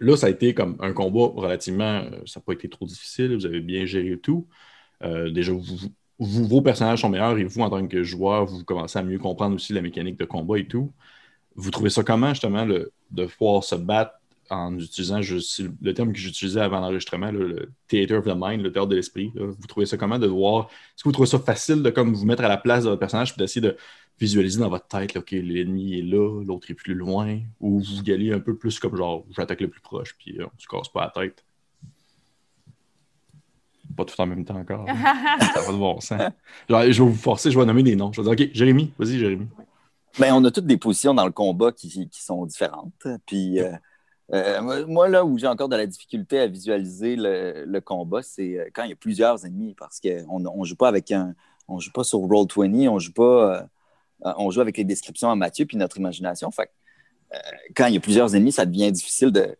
là, 0.00 0.16
ça 0.16 0.26
a 0.26 0.30
été 0.30 0.54
comme 0.54 0.76
un 0.80 0.92
combat 0.92 1.26
relativement. 1.40 2.02
euh, 2.12 2.22
Ça 2.26 2.40
n'a 2.40 2.44
pas 2.44 2.52
été 2.52 2.68
trop 2.68 2.86
difficile. 2.86 3.34
Vous 3.34 3.46
avez 3.46 3.60
bien 3.60 3.86
géré 3.86 4.18
tout. 4.18 4.48
Euh, 5.04 5.30
déjà, 5.30 5.52
vous, 5.52 5.88
vos 6.18 6.62
personnages 6.62 7.00
sont 7.00 7.08
meilleurs 7.08 7.38
et 7.38 7.44
vous, 7.44 7.60
en 7.60 7.70
tant 7.70 7.86
que 7.86 8.02
joueur, 8.02 8.46
vous 8.46 8.64
commencez 8.64 8.98
à 8.98 9.02
mieux 9.02 9.18
comprendre 9.18 9.54
aussi 9.54 9.72
la 9.72 9.82
mécanique 9.82 10.18
de 10.18 10.24
combat 10.24 10.58
et 10.58 10.66
tout. 10.66 10.92
Vous 11.56 11.70
trouvez 11.70 11.90
ça 11.90 12.02
comment, 12.02 12.30
justement, 12.30 12.66
de 12.66 13.26
pouvoir 13.26 13.62
se 13.64 13.74
battre 13.76 14.14
en 14.50 14.78
utilisant 14.78 15.20
le 15.20 15.94
terme 15.94 16.12
que 16.12 16.18
j'utilisais 16.18 16.60
avant 16.60 16.80
l'enregistrement, 16.80 17.30
le 17.30 17.70
theater 17.88 18.18
of 18.18 18.24
the 18.24 18.34
mind, 18.36 18.62
le 18.62 18.72
théâtre 18.72 18.88
de 18.88 18.96
l'esprit. 18.96 19.32
Vous 19.34 19.66
trouvez 19.66 19.86
ça 19.86 19.96
comment 19.96 20.18
de 20.18 20.26
voir 20.26 20.66
Est-ce 20.66 21.02
que 21.02 21.08
vous 21.08 21.12
trouvez 21.12 21.28
ça 21.28 21.38
facile 21.38 21.82
de 21.82 21.90
comme 21.90 22.12
vous 22.12 22.26
mettre 22.26 22.44
à 22.44 22.48
la 22.48 22.56
place 22.56 22.84
de 22.84 22.90
votre 22.90 23.00
personnage 23.00 23.32
et 23.32 23.38
d'essayer 23.38 23.60
de 23.60 23.76
visualiser 24.18 24.60
dans 24.60 24.68
votre 24.68 24.86
tête, 24.86 25.16
OK, 25.16 25.32
l'ennemi 25.32 25.98
est 25.98 26.02
là, 26.02 26.42
l'autre 26.44 26.70
est 26.70 26.74
plus 26.74 26.94
loin, 26.94 27.40
ou 27.60 27.80
vous 27.80 28.02
y 28.02 28.32
un 28.32 28.38
peu 28.38 28.56
plus 28.56 28.78
comme 28.78 28.96
genre, 28.96 29.24
j'attaque 29.30 29.60
le 29.60 29.68
plus 29.68 29.80
proche, 29.80 30.14
puis 30.16 30.38
on 30.40 30.50
se 30.58 30.68
casse 30.68 30.88
pas 30.88 31.12
la 31.14 31.22
tête. 31.22 31.44
Pas 33.96 34.04
tout 34.04 34.20
en 34.20 34.26
même 34.26 34.44
temps 34.44 34.56
encore. 34.56 34.86
ça 35.54 35.60
va 35.60 35.72
de 35.72 35.78
bon 35.78 35.98
je 36.00 37.02
vais 37.02 37.08
vous 37.08 37.14
forcer, 37.14 37.50
je 37.50 37.58
vais 37.58 37.66
nommer 37.66 37.82
des 37.82 37.96
noms. 37.96 38.12
Je 38.12 38.20
vais 38.20 38.34
dire, 38.34 38.46
OK, 38.46 38.54
Jérémy, 38.54 38.92
vas-y, 38.98 39.18
Jérémy. 39.18 39.46
Ben, 40.18 40.32
on 40.32 40.44
a 40.44 40.50
toutes 40.50 40.66
des 40.66 40.76
positions 40.76 41.12
dans 41.12 41.26
le 41.26 41.32
combat 41.32 41.72
qui, 41.72 42.08
sont 42.12 42.46
différentes. 42.46 42.92
Puis, 43.26 43.58
euh, 43.60 43.72
euh, 44.32 44.86
moi, 44.86 45.08
là 45.08 45.24
où 45.24 45.36
j'ai 45.38 45.48
encore 45.48 45.68
de 45.68 45.76
la 45.76 45.86
difficulté 45.86 46.38
à 46.38 46.46
visualiser 46.46 47.16
le, 47.16 47.80
combat, 47.80 48.22
c'est 48.22 48.58
euh, 48.58 48.68
quand 48.72 48.84
il 48.84 48.90
y 48.90 48.92
a 48.92 48.96
plusieurs 48.96 49.44
ennemis, 49.44 49.74
parce 49.76 50.00
qu'on 50.00 50.38
ne 50.40 50.64
joue 50.64 50.76
pas 50.76 50.88
avec 50.88 51.10
un. 51.10 51.34
On 51.66 51.80
joue 51.80 51.92
pas 51.92 52.04
sur 52.04 52.18
Roll20, 52.18 52.88
on 52.88 52.98
joue 52.98 53.12
pas. 53.12 53.66
on 54.20 54.50
joue 54.50 54.60
avec 54.60 54.76
les 54.76 54.84
descriptions 54.84 55.30
à 55.30 55.34
Mathieu 55.34 55.64
puis 55.64 55.78
notre 55.78 55.96
imagination. 55.96 56.50
Fait 56.50 56.70
quand 57.74 57.86
il 57.86 57.94
y 57.94 57.96
a 57.96 58.00
plusieurs 58.00 58.36
ennemis, 58.36 58.52
ça 58.52 58.66
devient 58.66 58.92
difficile 58.92 59.32
de, 59.32 59.56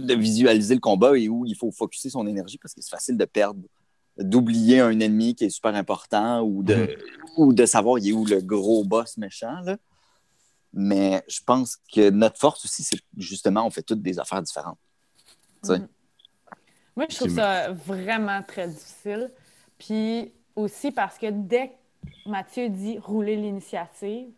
de 0.00 0.14
visualiser 0.14 0.74
le 0.74 0.80
combat 0.80 1.16
et 1.16 1.28
où 1.28 1.44
il 1.46 1.56
faut 1.56 1.70
focuser 1.70 2.10
son 2.10 2.26
énergie 2.26 2.58
parce 2.58 2.74
que 2.74 2.80
c'est 2.80 2.90
facile 2.90 3.16
de 3.16 3.24
perdre, 3.24 3.60
d'oublier 4.18 4.80
un 4.80 4.98
ennemi 5.00 5.34
qui 5.34 5.44
est 5.44 5.50
super 5.50 5.74
important 5.74 6.42
ou 6.42 6.62
de, 6.62 6.74
mhm. 6.74 6.88
ou 7.36 7.52
de 7.52 7.66
savoir 7.66 7.98
il 7.98 8.08
est 8.08 8.12
où 8.12 8.24
le 8.24 8.40
gros 8.40 8.84
boss 8.84 9.16
méchant. 9.16 9.62
Mais 10.72 11.22
je 11.28 11.40
pense 11.44 11.76
que 11.92 12.10
notre 12.10 12.38
force 12.38 12.64
aussi, 12.64 12.82
c'est 12.82 12.98
justement, 13.16 13.66
on 13.66 13.70
fait 13.70 13.82
toutes 13.82 14.02
des 14.02 14.18
affaires 14.18 14.42
différentes. 14.42 14.78
Mhm. 15.68 15.88
Moi, 16.96 17.06
je 17.08 17.16
trouve 17.16 17.34
ça 17.34 17.72
vraiment 17.72 18.42
très 18.42 18.68
difficile. 18.68 19.30
Puis 19.78 20.32
aussi 20.54 20.92
parce 20.92 21.18
que 21.18 21.30
dès 21.30 21.68
que 21.68 22.28
Mathieu 22.30 22.68
dit 22.68 22.98
rouler 22.98 23.36
l'initiative, 23.36 24.28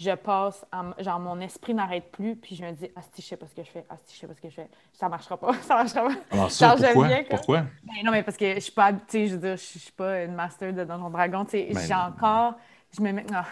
je 0.00 0.14
passe, 0.14 0.64
genre 0.98 1.20
mon 1.20 1.38
esprit 1.40 1.74
n'arrête 1.74 2.10
plus, 2.10 2.34
puis 2.34 2.56
je 2.56 2.64
me 2.64 2.72
dis, 2.72 2.90
ah, 2.96 3.02
si 3.12 3.20
je 3.20 3.26
sais 3.26 3.36
pas 3.36 3.46
ce 3.46 3.54
que 3.54 3.62
je 3.62 3.70
fais, 3.70 3.84
ah, 3.90 3.96
si 4.02 4.14
je 4.14 4.20
sais 4.20 4.26
pas 4.26 4.32
ce 4.34 4.40
que 4.40 4.48
je 4.48 4.54
fais, 4.54 4.68
ça 4.94 5.10
marchera 5.10 5.36
pas, 5.36 5.52
ça 5.62 5.74
marchera 5.74 6.08
pas. 6.08 6.14
Alors 6.30 6.50
ça, 6.50 6.74
pourquoi? 6.74 7.08
pourquoi? 7.28 7.60
Ben, 7.84 8.02
non, 8.02 8.10
mais 8.10 8.22
parce 8.22 8.38
que 8.38 8.54
je 8.54 8.60
suis 8.60 8.72
pas, 8.72 8.94
tu 8.94 9.00
sais, 9.08 9.26
je 9.26 9.34
veux 9.34 9.40
dire, 9.40 9.56
je 9.56 9.78
suis 9.78 9.92
pas 9.92 10.22
une 10.22 10.34
master 10.34 10.72
de 10.72 10.84
Donjon 10.84 11.10
Dragon, 11.10 11.44
tu 11.44 11.50
sais, 11.50 11.68
ben 11.74 11.80
j'ai 11.86 11.94
encore, 11.94 12.54
je 12.96 13.02
me 13.02 13.12
mets, 13.12 13.26
ah, 13.34 13.44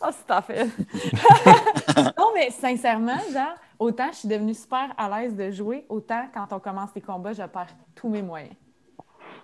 oh, 0.00 0.08
c'est 0.12 0.30
à 0.30 0.40
fait. 0.40 0.64
non, 2.18 2.30
mais 2.34 2.48
sincèrement, 2.50 3.20
genre, 3.30 3.56
autant 3.78 4.08
je 4.12 4.16
suis 4.16 4.28
devenue 4.28 4.54
super 4.54 4.94
à 4.96 5.10
l'aise 5.10 5.36
de 5.36 5.50
jouer, 5.50 5.84
autant 5.90 6.26
quand 6.32 6.50
on 6.52 6.58
commence 6.58 6.90
les 6.94 7.02
combats, 7.02 7.34
je 7.34 7.42
perds 7.42 7.76
tous 7.94 8.08
mes 8.08 8.22
moyens. 8.22 8.54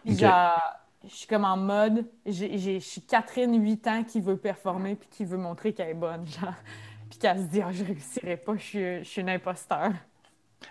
Genre, 0.07 0.82
je 1.09 1.15
suis 1.15 1.27
comme 1.27 1.45
en 1.45 1.57
mode, 1.57 2.07
je 2.27 2.79
suis 2.81 3.01
Catherine, 3.03 3.61
8 3.61 3.87
ans, 3.87 4.05
qui 4.05 4.21
veut 4.21 4.37
performer 4.37 4.95
puis 4.95 5.09
qui 5.11 5.25
veut 5.25 5.39
montrer 5.39 5.73
qu'elle 5.73 5.91
est 5.91 5.95
bonne, 5.95 6.27
genre. 6.27 6.55
Puis 7.11 7.19
qu'elle 7.19 7.39
se 7.39 7.45
dit, 7.45 7.61
oh, 7.67 7.71
je 7.73 7.85
réussirai 7.85 8.37
pas, 8.37 8.57
je 8.57 9.03
suis, 9.03 9.21
une 9.21 9.29
imposteur. 9.29 9.93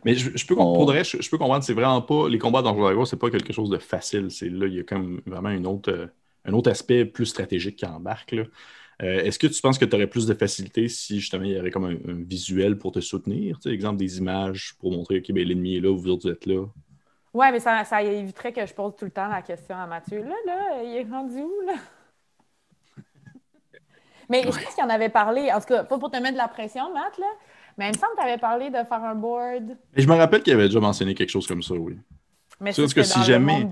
Mais 0.05 0.15
je, 0.15 0.47
peux, 0.47 0.55
comprendre, 0.55 0.93
je, 1.03 1.29
peux 1.29 1.37
comprendre, 1.37 1.63
c'est 1.63 1.73
vraiment 1.73 2.01
pas, 2.01 2.29
les 2.29 2.39
combats 2.39 2.61
dans 2.61 2.73
Dragon, 2.73 3.03
c'est 3.03 3.17
pas 3.17 3.29
quelque 3.29 3.51
chose 3.51 3.69
de 3.69 3.77
facile. 3.77 4.31
C'est 4.31 4.49
là, 4.49 4.65
il 4.65 4.73
y 4.73 4.79
a 4.79 4.83
comme 4.83 5.21
vraiment 5.25 5.49
une 5.49 5.67
autre, 5.67 5.91
euh, 5.91 6.07
un 6.45 6.53
autre 6.53 6.71
aspect 6.71 7.05
plus 7.05 7.25
stratégique 7.25 7.75
qui 7.75 7.85
embarque. 7.85 8.31
Là. 8.31 8.43
Euh, 9.03 9.23
est-ce 9.23 9.39
que 9.39 9.47
tu 9.47 9.61
penses 9.61 9.77
que 9.77 9.85
tu 9.85 9.95
aurais 9.95 10.07
plus 10.07 10.27
de 10.27 10.33
facilité 10.33 10.87
si 10.87 11.19
justement 11.19 11.43
il 11.43 11.51
y 11.51 11.57
avait 11.57 11.71
comme 11.71 11.85
un, 11.85 11.97
visuel 12.23 12.77
pour 12.77 12.91
te 12.91 12.99
soutenir? 12.99 13.59
Exemple 13.65 13.97
des 13.97 14.19
images 14.19 14.75
pour 14.79 14.91
montrer 14.91 15.21
que 15.21 15.33
ben, 15.33 15.45
l'ennemi 15.47 15.75
est 15.75 15.79
là, 15.79 15.93
vous 15.95 16.07
autres 16.09 16.31
êtes 16.31 16.45
là. 16.45 16.65
Oui, 17.33 17.45
mais 17.51 17.59
ça, 17.59 17.83
ça 17.85 18.01
éviterait 18.01 18.51
que 18.51 18.65
je 18.65 18.73
pose 18.73 18.95
tout 18.97 19.05
le 19.05 19.11
temps 19.11 19.27
la 19.27 19.41
question 19.41 19.75
à 19.77 19.87
Mathieu. 19.87 20.21
Là, 20.23 20.35
là, 20.45 20.83
il 20.83 20.97
est 20.97 21.09
rendu 21.09 21.41
où, 21.41 21.61
là? 21.65 21.73
mais 24.29 24.43
je 24.43 24.47
pense 24.47 24.75
qu'il 24.75 24.83
en 24.83 24.89
avait 24.89 25.09
parlé. 25.09 25.51
En 25.51 25.59
tout 25.59 25.67
cas, 25.67 25.83
pas 25.83 25.97
pour 25.97 26.11
te 26.11 26.17
mettre 26.17 26.33
de 26.33 26.37
la 26.37 26.49
pression, 26.49 26.93
Matt, 26.93 27.17
là. 27.17 27.27
Mais 27.77 27.85
il 27.87 27.93
me 27.93 27.97
semble 27.97 28.13
que 28.17 28.21
tu 28.21 28.27
avais 28.27 28.37
parlé 28.37 28.69
de 28.69 28.75
faire 28.75 29.03
un 29.03 29.15
board. 29.15 29.77
Et 29.95 30.01
je 30.01 30.07
me 30.07 30.15
rappelle 30.15 30.43
qu'il 30.43 30.53
avait 30.53 30.67
déjà 30.67 30.81
mentionné 30.81 31.15
quelque 31.15 31.29
chose 31.29 31.47
comme 31.47 31.63
ça, 31.63 31.73
oui. 31.73 31.97
Mais 32.59 32.73
c'est 32.73 32.93
que, 32.93 33.03
si 33.03 33.23
jamais. 33.23 33.67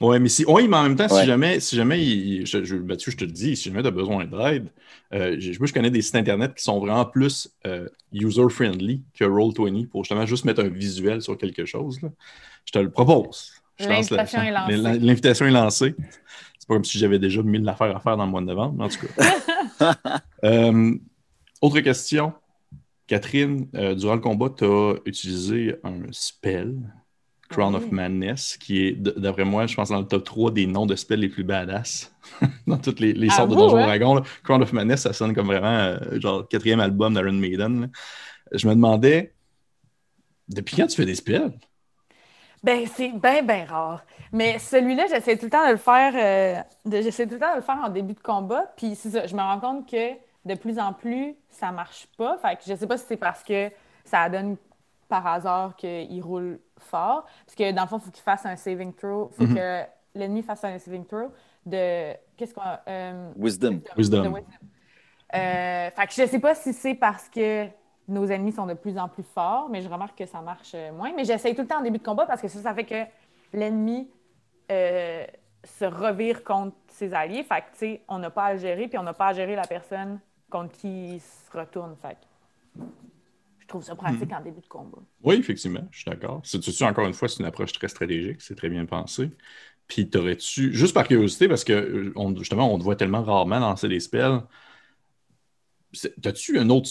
Oui, 0.00 0.18
mais 0.20 0.28
si. 0.28 0.44
Oui, 0.46 0.68
mais 0.68 0.76
en 0.76 0.82
même 0.82 0.96
temps, 0.96 1.08
si 1.08 1.24
jamais, 1.24 1.58
si 1.60 1.74
jamais 1.74 2.44
je, 2.44 2.76
Mathieu, 2.76 3.10
je 3.12 3.16
te 3.16 3.24
le 3.24 3.30
dis, 3.30 3.56
si 3.56 3.70
jamais 3.70 3.80
tu 3.82 3.88
as 3.88 3.92
besoin 3.92 4.24
d'aide, 4.26 4.68
euh, 5.14 5.40
moi, 5.58 5.66
je 5.66 5.72
connais 5.72 5.90
des 5.90 6.02
sites 6.02 6.16
Internet 6.16 6.54
qui 6.54 6.62
sont 6.62 6.78
vraiment 6.80 7.04
plus 7.06 7.48
euh, 7.66 7.88
user-friendly 8.12 9.02
que 9.18 9.24
Roll20 9.24 9.86
pour 9.86 10.04
justement 10.04 10.26
juste 10.26 10.44
mettre 10.44 10.62
un 10.62 10.68
visuel 10.68 11.22
sur 11.22 11.38
quelque 11.38 11.64
chose. 11.64 12.02
Là. 12.02 12.10
Je 12.66 12.72
te 12.72 12.78
le 12.78 12.90
propose. 12.90 13.52
L'invitation 13.78 14.42
est 14.42 14.50
lancée. 14.50 14.76
L'invitation 14.76 15.46
est 15.46 15.50
lancée. 15.50 15.94
C'est 16.58 16.68
pas 16.68 16.74
comme 16.74 16.84
si 16.84 16.98
j'avais 16.98 17.18
déjà 17.18 17.42
mille 17.42 17.68
affaires 17.68 17.96
à 17.96 18.00
faire 18.00 18.16
dans 18.16 18.24
le 18.24 18.30
mois 18.30 18.40
de 18.40 18.46
novembre, 18.46 18.84
en 18.84 18.88
tout 18.88 19.06
cas. 19.06 19.94
Euh, 20.44 20.94
autre 21.60 21.80
question. 21.80 22.32
Catherine, 23.06 23.68
euh, 23.74 23.94
durant 23.94 24.14
le 24.14 24.20
combat, 24.20 24.50
tu 24.56 24.64
as 24.64 24.94
utilisé 25.04 25.76
un 25.84 26.02
spell, 26.12 26.76
Crown 27.48 27.74
of 27.74 27.90
Madness, 27.90 28.56
qui 28.56 28.86
est, 28.86 28.92
d'après 28.92 29.44
moi, 29.44 29.66
je 29.66 29.74
pense, 29.74 29.90
dans 29.90 30.00
le 30.00 30.06
top 30.06 30.24
3 30.24 30.50
des 30.50 30.66
noms 30.66 30.86
de 30.86 30.96
spells 30.96 31.20
les 31.20 31.28
plus 31.28 31.44
badass 31.44 32.14
dans 32.66 32.78
toutes 32.78 33.00
les, 33.00 33.12
les 33.12 33.30
sortes 33.30 33.50
de 33.50 33.54
Donjons 33.54 33.76
hein? 33.76 33.86
Dragons. 33.86 34.22
Crown 34.42 34.62
of 34.62 34.72
Madness, 34.72 35.02
ça 35.02 35.12
sonne 35.12 35.34
comme 35.34 35.46
vraiment 35.46 35.66
euh, 35.66 36.20
genre 36.20 36.46
quatrième 36.48 36.80
album 36.80 37.14
d'Iron 37.14 37.32
Maiden. 37.32 37.90
Je 38.52 38.66
me 38.68 38.74
demandais, 38.74 39.34
depuis 40.48 40.76
quand 40.76 40.86
tu 40.86 40.96
fais 40.96 41.06
des 41.06 41.14
spells? 41.14 41.52
Ben, 42.62 42.86
c'est 42.86 43.12
bien, 43.12 43.42
bien 43.42 43.64
rare. 43.64 44.02
Mais 44.32 44.58
celui-là, 44.58 45.06
j'essaie 45.08 45.36
tout 45.36 45.46
le 45.46 45.50
temps 45.50 45.66
de 45.66 45.72
le 45.72 45.76
faire. 45.76 46.12
Euh, 46.14 47.00
j'essaie 47.02 47.26
tout 47.26 47.34
le 47.34 47.40
temps 47.40 47.52
de 47.52 47.56
le 47.56 47.62
faire 47.62 47.78
en 47.82 47.88
début 47.88 48.14
de 48.14 48.20
combat. 48.20 48.64
Puis 48.76 48.94
c'est 48.96 49.10
ça, 49.10 49.26
je 49.26 49.34
me 49.34 49.40
rends 49.40 49.60
compte 49.60 49.88
que 49.88 50.12
de 50.44 50.54
plus 50.54 50.78
en 50.78 50.92
plus, 50.92 51.34
ça 51.50 51.70
marche 51.70 52.06
pas. 52.16 52.38
Fait 52.38 52.56
que 52.56 52.62
je 52.66 52.74
sais 52.74 52.86
pas 52.86 52.96
si 52.96 53.04
c'est 53.08 53.16
parce 53.16 53.42
que 53.42 53.70
ça 54.04 54.28
donne 54.28 54.56
par 55.08 55.26
hasard 55.26 55.76
qu'il 55.76 56.22
roule 56.22 56.60
fort. 56.78 57.26
Parce 57.44 57.56
que 57.56 57.72
dans 57.72 57.82
le 57.82 57.88
fond, 57.88 57.98
il 57.98 58.04
faut 58.04 58.10
qu'il 58.10 58.22
fasse 58.22 58.46
un 58.46 58.56
saving 58.56 58.92
throw. 58.94 59.30
Il 59.32 59.36
faut 59.36 59.50
mhm. 59.50 59.56
que 59.56 59.82
l'ennemi 60.14 60.42
fasse 60.42 60.64
un 60.64 60.78
saving 60.78 61.04
throw 61.04 61.30
de. 61.64 62.12
Qu'est-ce 62.36 62.54
qu'on. 62.54 62.62
Euh, 62.88 63.32
wisdom. 63.36 63.80
Wisdom. 63.96 64.34
Euh, 65.34 65.90
fait 65.90 66.06
que 66.06 66.12
je 66.12 66.26
sais 66.26 66.38
pas 66.38 66.54
si 66.54 66.72
c'est 66.72 66.94
parce 66.94 67.28
que 67.28 67.66
nos 68.08 68.26
ennemis 68.26 68.52
sont 68.52 68.66
de 68.66 68.74
plus 68.74 68.96
en 68.98 69.08
plus 69.08 69.24
forts, 69.24 69.68
mais 69.68 69.82
je 69.82 69.88
remarque 69.88 70.16
que 70.16 70.26
ça 70.26 70.40
marche 70.40 70.72
euh, 70.74 70.92
moins. 70.92 71.12
Mais 71.14 71.24
j'essaye 71.24 71.54
tout 71.54 71.62
le 71.62 71.68
temps 71.68 71.78
en 71.78 71.82
début 71.82 71.98
de 71.98 72.04
combat 72.04 72.26
parce 72.26 72.40
que 72.40 72.48
ça, 72.48 72.60
ça 72.60 72.74
fait 72.74 72.84
que 72.84 73.04
l'ennemi 73.52 74.08
euh, 74.70 75.26
se 75.64 75.84
revire 75.84 76.44
contre 76.44 76.76
ses 76.88 77.12
alliés. 77.12 77.42
Fait 77.42 77.62
que, 77.62 77.72
tu 77.72 77.78
sais, 77.78 78.02
on 78.08 78.18
n'a 78.18 78.30
pas 78.30 78.44
à 78.44 78.52
le 78.54 78.60
gérer, 78.60 78.86
puis 78.88 78.98
on 78.98 79.02
n'a 79.02 79.14
pas 79.14 79.28
à 79.28 79.32
gérer 79.32 79.56
la 79.56 79.66
personne 79.66 80.20
contre 80.50 80.72
qui 80.72 81.14
il 81.14 81.20
se 81.20 81.56
retourne. 81.56 81.96
Fait 82.00 82.16
je 83.66 83.68
trouve 83.68 83.82
ça 83.82 83.96
pratique 83.96 84.30
hmm. 84.30 84.34
en 84.34 84.40
début 84.42 84.60
de 84.60 84.68
combat. 84.68 84.98
Oui, 85.24 85.34
effectivement, 85.34 85.84
je 85.90 86.02
suis 86.02 86.08
d'accord. 86.08 86.40
C'est 86.44 86.82
encore 86.82 87.06
une 87.06 87.14
fois, 87.14 87.28
c'est 87.28 87.40
une 87.40 87.46
approche 87.46 87.72
très 87.72 87.88
stratégique, 87.88 88.40
c'est 88.40 88.54
très 88.54 88.68
bien 88.68 88.86
pensé. 88.86 89.30
Puis 89.88 90.08
t'aurais-tu, 90.08 90.72
juste 90.72 90.94
par 90.94 91.08
curiosité, 91.08 91.48
parce 91.48 91.64
que 91.64 92.12
justement, 92.38 92.72
on 92.72 92.78
te 92.78 92.84
voit 92.84 92.94
tellement 92.94 93.24
rarement 93.24 93.58
lancer 93.58 93.88
des 93.88 93.98
spells, 93.98 94.40
as-tu 96.24 96.58
un 96.58 96.70
autre 96.70 96.90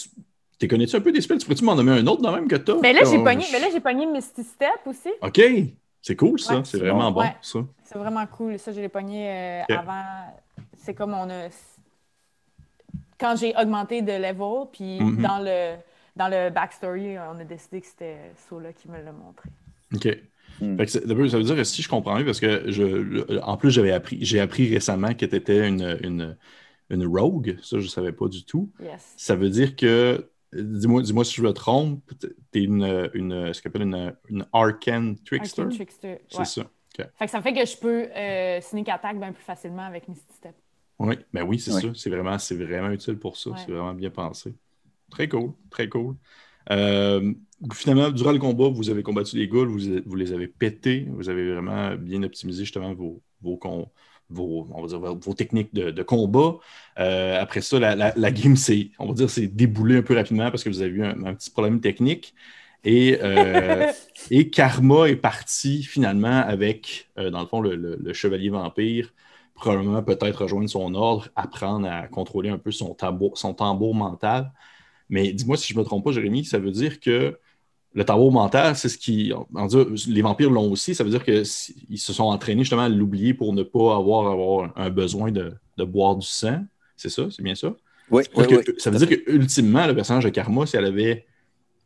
T'es 0.58 0.70
connais-tu 0.70 0.96
un 0.96 1.01
peu 1.01 1.12
des 1.12 1.22
spells? 1.22 1.38
Tu 1.38 1.46
pourrais-tu 1.46 1.65
m'en 1.65 1.75
nommer 1.75 1.91
un 1.91 2.08
autre 2.08 2.22
de 2.22 2.29
même 2.29 2.48
que 2.48 2.55
toi? 2.55 2.79
Mais 2.82 2.94
là, 2.94 3.01
j'ai 3.03 3.17
pogné, 3.17 3.46
mais 3.51 3.60
là, 3.60 3.67
j'ai 3.72 3.82
pogné 3.82 4.05
Misty 4.05 4.44
Step 4.44 4.79
aussi. 4.86 5.10
OK. 5.22 5.41
C'est 6.01 6.15
cool, 6.15 6.39
ça. 6.39 6.62
c'est 6.63 6.77
vraiment 6.77 7.12
bon, 7.12 7.25
ça. 7.41 7.60
C'est 7.84 7.98
vraiment 7.98 8.25
cool. 8.27 8.60
Ça, 8.60 8.72
je 8.72 8.79
l'ai 8.79 8.89
pogné 8.89 9.27
euh, 9.29 9.63
avant. 9.70 10.03
C'est 10.77 10.94
comme 10.94 11.13
on 11.13 11.29
a. 11.29 11.50
Quand 13.20 13.36
j'ai 13.36 13.53
augmenté 13.58 14.01
de 14.01 14.12
level, 14.12 14.67
puis 14.72 15.00
mm-hmm. 15.00 15.22
dans, 15.22 15.39
le, 15.39 15.75
dans 16.16 16.28
le 16.28 16.50
backstory, 16.50 17.18
on 17.20 17.40
a 17.40 17.44
décidé 17.44 17.82
que 17.82 17.88
c'était 17.88 18.32
Sola 18.50 18.74
qui 18.74 18.90
me 18.90 19.02
l'a 19.02 19.12
montré. 19.12 19.50
OK. 19.94 20.08
Mm. 20.62 20.86
ça 20.86 21.00
veut 21.38 21.44
dire 21.44 21.56
que 21.56 21.64
si 21.66 21.82
je 21.82 21.90
comprends 21.90 22.16
bien, 22.16 22.24
parce 22.24 22.40
que 22.40 22.72
je, 22.72 23.40
en 23.42 23.58
plus, 23.58 23.72
j'avais 23.72 23.92
appris, 23.92 24.20
j'ai 24.22 24.40
appris 24.40 24.74
récemment 24.74 25.14
que 25.14 25.26
tu 25.26 25.36
étais 25.36 25.68
une, 25.68 26.00
une, 26.02 26.38
une, 26.90 27.06
rogue. 27.06 27.58
Ça, 27.62 27.80
je 27.80 27.84
ne 27.84 27.90
savais 27.90 28.14
pas 28.14 28.28
du 28.28 28.46
tout. 28.46 28.72
Ça 29.18 29.36
veut 29.36 29.50
dire 29.50 29.76
que 29.76 30.30
Dis-moi 30.54 31.02
dis 31.02 31.14
si 31.26 31.36
je 31.36 31.42
me 31.42 31.52
trompe, 31.52 32.02
tu 32.20 32.60
es 32.60 32.64
une, 32.64 33.10
une, 33.14 33.54
ce 33.54 33.62
qu'on 33.62 33.70
appelle 33.70 33.82
une, 33.82 34.16
une 34.30 34.46
Arcane 34.54 35.18
Trickster? 35.20 35.64
Arcane 35.64 35.76
Trickster. 35.76 36.22
C'est 36.30 36.46
ça. 36.46 36.64
Fait 37.16 37.26
que 37.26 37.32
ça 37.32 37.42
fait 37.42 37.54
que 37.54 37.66
je 37.66 37.78
peux 37.78 38.08
euh, 38.16 38.62
sneak 38.62 38.88
attack 38.88 39.20
bien 39.20 39.34
plus 39.34 39.44
facilement 39.44 39.84
avec 39.84 40.08
Misty 40.08 40.34
Step. 40.34 40.56
Oui, 40.98 41.16
ben 41.34 41.44
oui, 41.44 41.60
c'est 41.60 41.72
ça. 41.72 41.90
C'est 41.94 42.10
vraiment, 42.10 42.38
vraiment 42.38 42.90
utile 42.90 43.18
pour 43.18 43.36
ça. 43.36 43.52
C'est 43.58 43.72
vraiment 43.72 43.94
bien 43.94 44.10
pensé. 44.10 44.56
Très 45.10 45.28
cool, 45.30 45.54
très 45.70 45.88
cool. 45.90 46.16
Euh, 46.72 47.34
finalement, 47.74 48.10
durant 48.12 48.32
le 48.32 48.40
combat, 48.40 48.70
vous 48.70 48.90
avez 48.90 49.04
combattu 49.04 49.38
les 49.38 49.48
ghouls, 49.48 49.68
vous, 49.68 50.02
vous, 50.06 50.16
les 50.16 50.34
avez 50.34 50.48
pétés, 50.48 51.08
vous 51.12 51.30
avez 51.30 51.54
vraiment 51.54 51.96
bien 51.96 52.24
optimisé 52.24 52.64
justement 52.66 52.94
vos, 52.94 53.22
vos, 53.42 53.60
vos, 54.30 54.68
on 54.74 54.82
va 54.82 54.88
dire, 54.88 55.00
vos 55.00 55.34
techniques 55.34 55.74
de, 55.74 56.04
combat. 56.04 56.58
Euh, 57.00 57.40
après 57.42 57.62
ça, 57.62 57.80
la, 57.80 57.96
la, 58.16 58.32
game, 58.32 58.56
c'est, 58.56 58.92
on 59.00 59.08
va 59.08 59.14
dire, 59.14 59.30
c'est 59.30 59.48
déboulé 59.48 59.98
un 59.98 60.02
peu 60.02 60.16
rapidement 60.16 60.50
parce 60.52 60.64
que 60.64 60.70
vous 60.70 60.82
avez 60.82 60.92
eu 60.92 61.04
un, 61.06 61.34
petit 61.36 61.52
problème 61.52 61.80
technique. 61.82 62.34
Et, 62.84 63.20
euh, 63.24 63.92
et 64.32 64.50
Karma 64.50 65.08
est 65.10 65.16
parti 65.16 65.84
finalement 65.84 66.42
avec, 66.42 67.10
dans 67.18 67.42
le 67.42 67.48
fond, 67.48 67.62
le, 67.62 67.76
le- 67.76 67.98
le 67.98 68.14
chevalier 68.14 68.50
vampire, 68.50 69.14
probablement 69.54 70.04
peut-être 70.04 70.44
rejoindre 70.44 70.70
son 70.70 70.94
ordre, 70.96 71.30
apprendre 71.36 71.88
à 71.90 72.08
contrôler 72.08 72.50
un 72.50 72.58
peu 72.58 72.72
son 72.72 72.94
tambour, 72.96 73.38
son 73.38 73.54
tambour 73.54 73.96
mental. 73.96 74.52
Mais 75.10 75.32
dis-moi 75.34 75.58
si 75.58 75.72
je 75.72 75.74
ne 75.76 75.80
me 75.80 75.86
trompe 75.86 76.04
pas, 76.04 76.12
Jérémy, 76.12 76.46
ça 76.46 76.58
veut 76.60 76.72
dire 76.72 77.00
que 77.00 77.38
le 77.94 78.04
tambour 78.04 78.32
mental, 78.32 78.76
c'est 78.76 78.90
ce 78.90 78.98
qui. 78.98 79.32
en 79.34 79.66
dire, 79.68 79.86
les 80.08 80.22
vampires 80.22 80.50
l'ont 80.52 80.70
aussi, 80.72 80.94
ça 80.96 81.04
veut 81.04 81.10
dire 81.12 81.24
qu'ils 81.24 81.46
se 81.46 82.14
sont 82.14 82.26
entraînés 82.26 82.64
justement 82.64 82.82
à 82.84 82.90
l'oublier 82.90 83.34
pour 83.34 83.54
ne 83.54 83.64
pas 83.64 83.96
avoir, 83.96 84.30
avoir 84.32 84.74
un 84.76 84.90
besoin 84.90 85.32
de, 85.32 85.54
de 85.78 85.84
boire 85.86 86.16
du 86.18 86.28
sang. 86.28 86.64
C'est 86.98 87.10
ça? 87.10 87.28
C'est 87.30 87.42
bien 87.44 87.56
ça? 87.56 87.74
Oui, 88.12 88.24
Ça 88.26 88.30
veut 88.42 88.48
oui, 88.48 88.48
dire 88.56 88.64
que- 88.66 88.72
oui. 88.72 88.78
ça 88.80 88.90
veut 88.92 88.98
dire 88.98 89.10
que 89.10 89.32
ultimement, 89.32 89.88
le 89.88 89.96
personnage 89.96 90.24
de 90.26 90.30
Karma, 90.30 90.66
si 90.66 90.76
elle 90.76 90.86
avait 90.86 91.26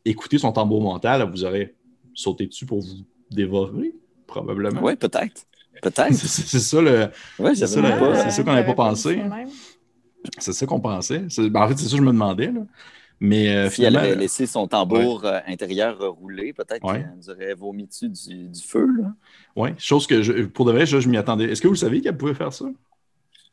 écouté 0.04 0.38
son 0.40 0.52
tambour 0.52 0.82
mental, 0.82 1.22
elle 1.22 1.30
vous 1.30 1.46
aurait 1.46 1.76
sauté 2.14 2.48
dessus 2.48 2.66
pour 2.66 2.80
vous 2.82 3.04
dévorer, 3.30 3.94
probablement. 4.28 4.82
Oui, 4.84 4.96
peut-être. 4.96 5.44
Peut-être. 5.82 6.14
C'est 6.14 6.60
ça 6.60 6.82
le. 6.82 7.10
Oui, 7.38 7.56
c'est 7.56 7.68
ça, 7.68 7.82
qu'on 8.44 8.52
n'avait 8.52 8.66
pas 8.66 8.74
pensé. 8.74 9.22
C'est 10.40 10.52
ça 10.54 10.66
qu'on 10.66 10.80
pensait. 10.82 11.20
Ben, 11.38 11.62
en 11.62 11.68
fait, 11.70 11.78
c'est 11.78 11.86
ça 11.86 11.92
que 11.92 11.98
je 11.98 12.02
me 12.02 12.12
demandais. 12.12 12.48
là. 12.52 12.62
Mais 13.20 13.54
euh, 13.56 13.70
Si 13.70 13.84
elle 13.84 13.98
avait 13.98 14.16
laissé 14.16 14.46
son 14.48 14.68
tambour 14.68 15.26
euh, 15.26 15.40
intérieur 15.48 16.00
rouler, 16.14 16.54
peut-être 16.54 16.84
Ouais. 16.86 17.02
qu'elle 17.02 17.14
nous 17.18 17.30
aurait 17.30 17.54
vomi 17.54 17.86
dessus 17.88 18.10
du, 18.10 18.48
du 18.48 18.62
feu. 18.62 18.88
Ouais, 19.56 19.76
chose 19.78 20.08
que 20.08 20.22
je, 20.22 20.44
pour 20.46 20.66
de 20.66 20.72
vrai, 20.72 20.86
je, 20.86 21.00
je 21.00 21.10
m'y 21.10 21.18
attendais. 21.18 21.46
Est-ce 21.46 21.62
que 21.62 21.68
vous 21.68 21.76
saviez 21.76 22.02
qu'elle 22.02 22.18
pouvait 22.18 22.34
faire 22.34 22.54
ça? 22.54 22.66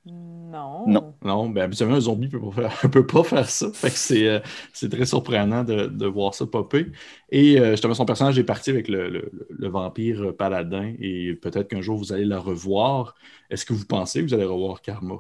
Non. 0.04 0.86
Non. 0.86 1.14
Non, 1.24 1.48
ben 1.48 1.62
habituellement, 1.62 1.96
un 1.96 2.00
zombie 2.00 2.26
ne 2.26 2.30
peut, 2.30 2.40
pas 2.40 2.68
faire- 2.70 2.90
peut 2.92 3.06
pas 3.06 3.24
faire 3.24 3.50
ça. 3.50 3.72
Fait 3.72 3.90
que 3.90 3.96
c'est 3.96 4.28
euh, 4.28 4.38
c'est 4.72 4.88
très 4.88 5.04
surprenant 5.04 5.64
de, 5.64 5.86
de 5.86 6.06
voir 6.06 6.32
ça 6.34 6.46
popper. 6.46 6.92
Et 7.30 7.58
euh, 7.58 7.72
justement, 7.72 7.94
son 7.94 8.06
personnage 8.06 8.38
est 8.38 8.44
parti 8.44 8.70
avec 8.70 8.86
le, 8.86 9.08
le- 9.08 9.32
le 9.50 9.68
vampire 9.68 10.32
paladin 10.36 10.94
et 11.00 11.34
peut-être 11.34 11.66
qu'un 11.68 11.80
jour 11.82 11.98
vous 11.98 12.12
allez 12.12 12.24
la 12.24 12.38
revoir. 12.38 13.16
Est-ce 13.50 13.66
que 13.66 13.72
vous 13.72 13.84
pensez 13.84 14.20
que 14.22 14.26
vous 14.28 14.34
allez 14.34 14.44
revoir 14.44 14.80
Karma? 14.80 15.16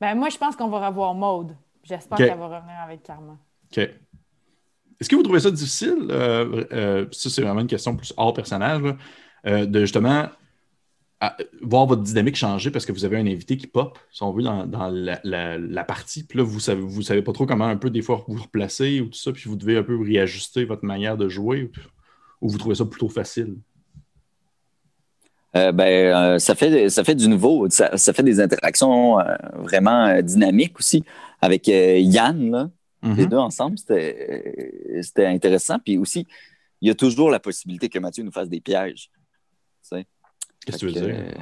Ben, 0.00 0.14
moi, 0.14 0.30
je 0.30 0.38
pense 0.38 0.56
qu'on 0.56 0.68
va 0.68 0.88
revoir 0.88 1.14
Maude. 1.14 1.54
J'espère 1.82 2.18
qu'elle 2.18 2.38
va 2.38 2.58
revenir 2.58 2.78
avec 2.84 3.02
Karma. 3.02 3.38
OK. 3.70 3.78
Est-ce 3.78 5.08
que 5.08 5.16
vous 5.16 5.22
trouvez 5.22 5.40
ça 5.40 5.50
difficile? 5.50 5.96
euh, 6.10 6.64
euh, 6.72 7.06
ça, 7.10 7.30
c'est 7.30 7.42
vraiment 7.42 7.60
une 7.60 7.66
question 7.66 7.96
plus 7.96 8.12
hors 8.16 8.34
personnage, 8.34 8.82
là, 8.82 8.96
euh, 9.46 9.64
de 9.66 9.80
justement 9.80 10.28
à- 11.20 11.36
voir 11.62 11.86
votre 11.86 12.02
dynamique 12.02 12.36
changer 12.36 12.70
parce 12.70 12.84
que 12.84 12.92
vous 12.92 13.04
avez 13.04 13.16
un 13.16 13.26
invité 13.26 13.56
qui 13.56 13.66
pop, 13.66 13.98
si 14.10 14.22
on 14.22 14.30
veut, 14.32 14.42
dans, 14.42 14.66
dans 14.66 14.88
la, 14.88 15.20
la- 15.24 15.58
la 15.58 15.84
partie. 15.84 16.24
Puis 16.26 16.38
là, 16.38 16.44
vous 16.44 16.60
savez, 16.60 16.80
vous 16.82 17.02
savez 17.02 17.22
pas 17.22 17.32
trop 17.32 17.46
comment 17.46 17.66
un 17.66 17.76
peu 17.76 17.90
des 17.90 18.02
fois 18.02 18.24
vous 18.28 18.42
replacer 18.42 19.00
ou 19.00 19.06
tout 19.06 19.18
ça, 19.18 19.32
puis 19.32 19.44
vous 19.48 19.56
devez 19.56 19.78
un 19.78 19.82
peu 19.82 19.98
réajuster 20.00 20.64
votre 20.64 20.84
manière 20.84 21.16
de 21.16 21.28
jouer 21.28 21.64
ou, 21.64 21.70
ou 22.46 22.48
vous 22.50 22.58
trouvez 22.58 22.74
ça 22.74 22.84
plutôt 22.84 23.08
facile? 23.08 23.56
Euh, 25.56 25.72
ben, 25.72 26.14
euh, 26.14 26.38
ça, 26.38 26.54
fait, 26.54 26.88
ça 26.90 27.02
fait 27.04 27.14
du 27.14 27.26
nouveau. 27.28 27.68
Ça, 27.70 27.96
ça 27.96 28.12
fait 28.12 28.22
des 28.22 28.40
interactions 28.40 29.18
euh, 29.18 29.34
vraiment 29.54 30.06
euh, 30.06 30.22
dynamiques 30.22 30.78
aussi. 30.78 31.04
Avec 31.40 31.68
euh, 31.68 31.98
Yann, 31.98 32.50
là, 32.50 32.70
les 33.02 33.24
Mhm. 33.24 33.26
deux 33.30 33.36
ensemble, 33.38 33.78
c'était 33.78 34.94
euh, 34.98 35.02
c'était 35.02 35.26
intéressant. 35.26 35.78
Puis 35.78 35.96
aussi, 35.98 36.26
il 36.80 36.88
y 36.88 36.90
a 36.90 36.94
toujours 36.94 37.30
la 37.30 37.40
possibilité 37.40 37.88
que 37.88 37.98
Mathieu 37.98 38.22
nous 38.24 38.32
fasse 38.32 38.48
des 38.48 38.60
pièges. 38.60 39.10
Qu'est-ce 39.90 40.04
que 40.72 40.76
tu 40.78 40.86
veux 40.86 40.92
dire? 40.92 41.04
euh, 41.18 41.32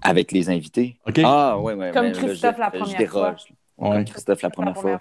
avec 0.00 0.32
les 0.32 0.48
invités. 0.48 0.98
OK. 1.06 1.20
Ah, 1.24 1.58
oui, 1.58 1.74
oui. 1.74 1.90
Comme 1.92 2.02
mais 2.06 2.12
là, 2.12 2.18
Christophe 2.18 2.54
je- 2.56 2.60
la 2.60 2.70
je 2.72 2.78
première 2.78 2.98
déroge. 2.98 3.44
Ouais. 3.76 3.90
Comme 3.90 4.04
Christophe 4.04 4.42
la 4.42 4.50
première, 4.50 4.76
fois. 4.80 5.00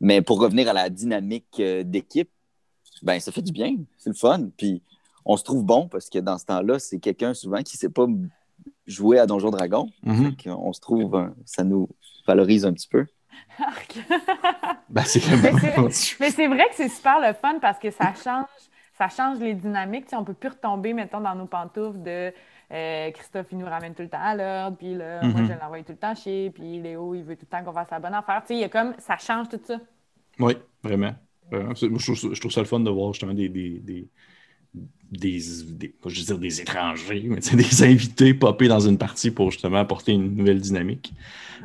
Mais 0.00 0.22
pour 0.22 0.40
revenir 0.40 0.68
à 0.68 0.72
la 0.72 0.90
dynamique 0.90 1.46
euh, 1.60 1.82
d'équipe, 1.84 2.30
ben 3.02 3.20
ça 3.20 3.30
fait 3.30 3.42
du 3.42 3.52
bien, 3.52 3.76
c'est 3.96 4.10
le 4.10 4.16
fun. 4.16 4.48
Puis 4.56 4.82
on 5.24 5.36
se 5.36 5.44
trouve 5.44 5.64
bon 5.64 5.88
parce 5.88 6.08
que 6.10 6.18
dans 6.18 6.38
ce 6.38 6.46
temps-là, 6.46 6.78
c'est 6.80 6.98
quelqu'un 6.98 7.34
souvent 7.34 7.62
qui 7.62 7.76
ne 7.76 7.78
sait 7.78 7.88
pas 7.88 8.06
jouer 8.88 9.18
à 9.20 9.26
Donjon 9.26 9.50
Dragon. 9.50 9.88
Mhm. 10.02 10.34
On 10.46 10.72
se 10.72 10.80
trouve, 10.80 11.30
ça 11.44 11.62
nous 11.62 11.88
valorise 12.26 12.66
un 12.66 12.72
petit 12.72 12.88
peu. 12.88 13.06
Ben, 14.88 15.02
c'est 15.04 15.20
Mais 15.42 15.52
c'est- 15.92 16.16
Mais 16.20 16.30
c'est 16.30 16.46
vrai 16.48 16.64
que 16.70 16.74
c'est 16.74 16.88
super 16.88 17.20
le 17.20 17.32
fun 17.34 17.58
parce 17.60 17.78
que 17.78 17.90
ça 17.90 18.12
change, 18.14 18.46
ça 18.96 19.08
change 19.08 19.38
les 19.38 19.54
dynamiques. 19.54 20.04
Tu 20.04 20.10
sais, 20.10 20.16
on 20.16 20.24
peut 20.24 20.34
plus 20.34 20.48
retomber, 20.50 20.92
mettons, 20.94 21.20
dans 21.20 21.34
nos 21.34 21.46
pantoufles 21.46 22.02
de 22.02 22.32
euh, 22.72 23.10
Christophe, 23.12 23.46
il 23.52 23.58
nous 23.58 23.66
ramène 23.66 23.94
tout 23.94 24.02
le 24.02 24.08
temps 24.08 24.20
à 24.20 24.34
l'ordre, 24.34 24.76
puis 24.76 24.94
là, 24.94 25.22
moi, 25.22 25.40
Mhm. 25.42 25.46
je 25.48 25.52
l'envoie 25.60 25.78
tout 25.82 25.92
le 25.92 25.96
temps 25.98 26.14
chier, 26.14 26.50
puis 26.50 26.80
Léo, 26.80 27.14
il 27.14 27.22
veut 27.22 27.36
tout 27.36 27.46
le 27.50 27.56
temps 27.58 27.64
qu'on 27.64 27.72
fasse 27.72 27.90
la 27.90 27.98
bonne 27.98 28.12
affaire. 28.14 28.40
Tu 28.42 28.48
sais, 28.48 28.54
il 28.56 28.60
y 28.60 28.64
a 28.64 28.68
comme, 28.68 28.94
ça 28.98 29.16
change 29.16 29.48
tout 29.48 29.60
ça. 29.64 29.78
Oui, 30.38 30.54
vraiment. 30.82 31.12
Je, 31.50 31.86
trouve, 31.86 32.16
ça- 32.16 32.28
je 32.32 32.40
trouve 32.40 32.52
ça 32.52 32.60
le 32.60 32.66
fun 32.66 32.80
de 32.80 32.90
voir 32.90 33.12
justement 33.14 33.32
des, 33.32 33.48
des, 33.48 33.78
des, 33.80 34.06
des, 35.10 35.40
des- 35.68 35.88
pas 35.88 36.08
juste 36.10 36.26
dire 36.28 36.38
des 36.38 36.60
étrangers, 36.60 37.24
mais 37.26 37.40
des 37.56 37.82
invités 37.82 38.34
popper 38.34 38.68
dans 38.68 38.80
une 38.80 38.98
partie 38.98 39.30
pour 39.30 39.50
justement 39.50 39.78
apporter 39.78 40.12
une 40.12 40.34
nouvelle 40.36 40.60
dynamique. 40.60 41.12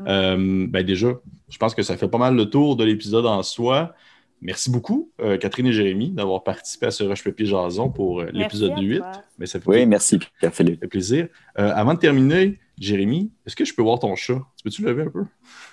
Euh, 0.08 0.66
ben 0.70 0.86
déjà, 0.86 1.10
je 1.50 1.58
pense 1.58 1.76
que 1.76 1.84
ça 1.84 1.98
fait 1.98 2.08
pas 2.08 2.18
mal 2.18 2.36
le 2.36 2.46
tour 2.50 2.76
de 2.76 2.84
l'épisode 2.84 3.26
en 3.26 3.44
soi. 3.44 3.94
Merci 4.42 4.70
beaucoup, 4.70 5.10
euh, 5.22 5.38
Catherine 5.38 5.68
et 5.68 5.72
Jérémy, 5.74 6.10
d'avoir 6.12 6.44
participé 6.44 6.88
à 6.88 6.92
ce 6.92 7.04
Rush 7.06 7.24
Papier 7.24 7.46
Jason 7.46 7.90
pour 7.90 8.20
euh, 8.22 8.30
l'épisode 8.34 8.72
Merci 8.72 8.86
à 8.86 8.90
8. 8.90 8.98
toi. 9.00 9.12
Mais 9.40 9.46
ça 9.46 9.60
fait, 9.60 9.70
Oui, 9.70 9.86
merci, 9.86 10.20
Pierre-Philippe. 10.40 10.76
ça 10.76 10.82
fait 10.82 10.88
plaisir. 10.88 11.28
Euh, 11.60 11.72
avant 11.76 11.94
de 11.94 12.00
terminer, 12.00 12.60
Jérémy, 12.78 13.32
est-ce 13.46 13.56
que 13.56 13.64
je 13.64 13.74
peux 13.74 13.82
voir 13.84 14.00
ton 14.00 14.14
chat? 14.16 14.42
Tu 14.58 14.64
peux-tu 14.64 14.82
le 14.82 14.90
lever 14.90 15.04
un 15.04 15.10
peu? 15.12 15.24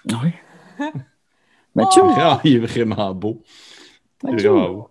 Oui. 0.07 0.31
Mathieu, 1.75 2.03
Ah, 2.17 2.41
il 2.45 2.57
est 2.57 2.59
vraiment 2.59 3.13
beau. 3.15 3.43
Il 4.25 4.35
est 4.35 4.37
vraiment 4.49 4.69
beau. 4.71 4.90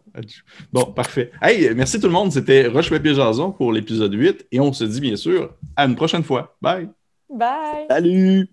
Bon, 0.72 0.86
parfait. 0.86 1.32
Hey, 1.42 1.74
merci 1.76 2.00
tout 2.00 2.08
le 2.08 2.14
monde. 2.14 2.32
C'était 2.32 2.68
Roche 2.68 2.90
Papier 2.90 3.14
Jason 3.14 3.52
pour 3.52 3.72
l'épisode 3.72 4.14
8 4.14 4.48
et 4.52 4.60
on 4.60 4.74
se 4.74 4.84
dit 4.84 5.02
bien 5.02 5.16
sûr 5.16 5.56
à 5.76 5.86
une 5.86 5.96
prochaine 5.96 6.24
fois. 6.24 6.56
Bye! 6.62 6.90
Bye! 7.30 7.86
salut! 7.90 8.50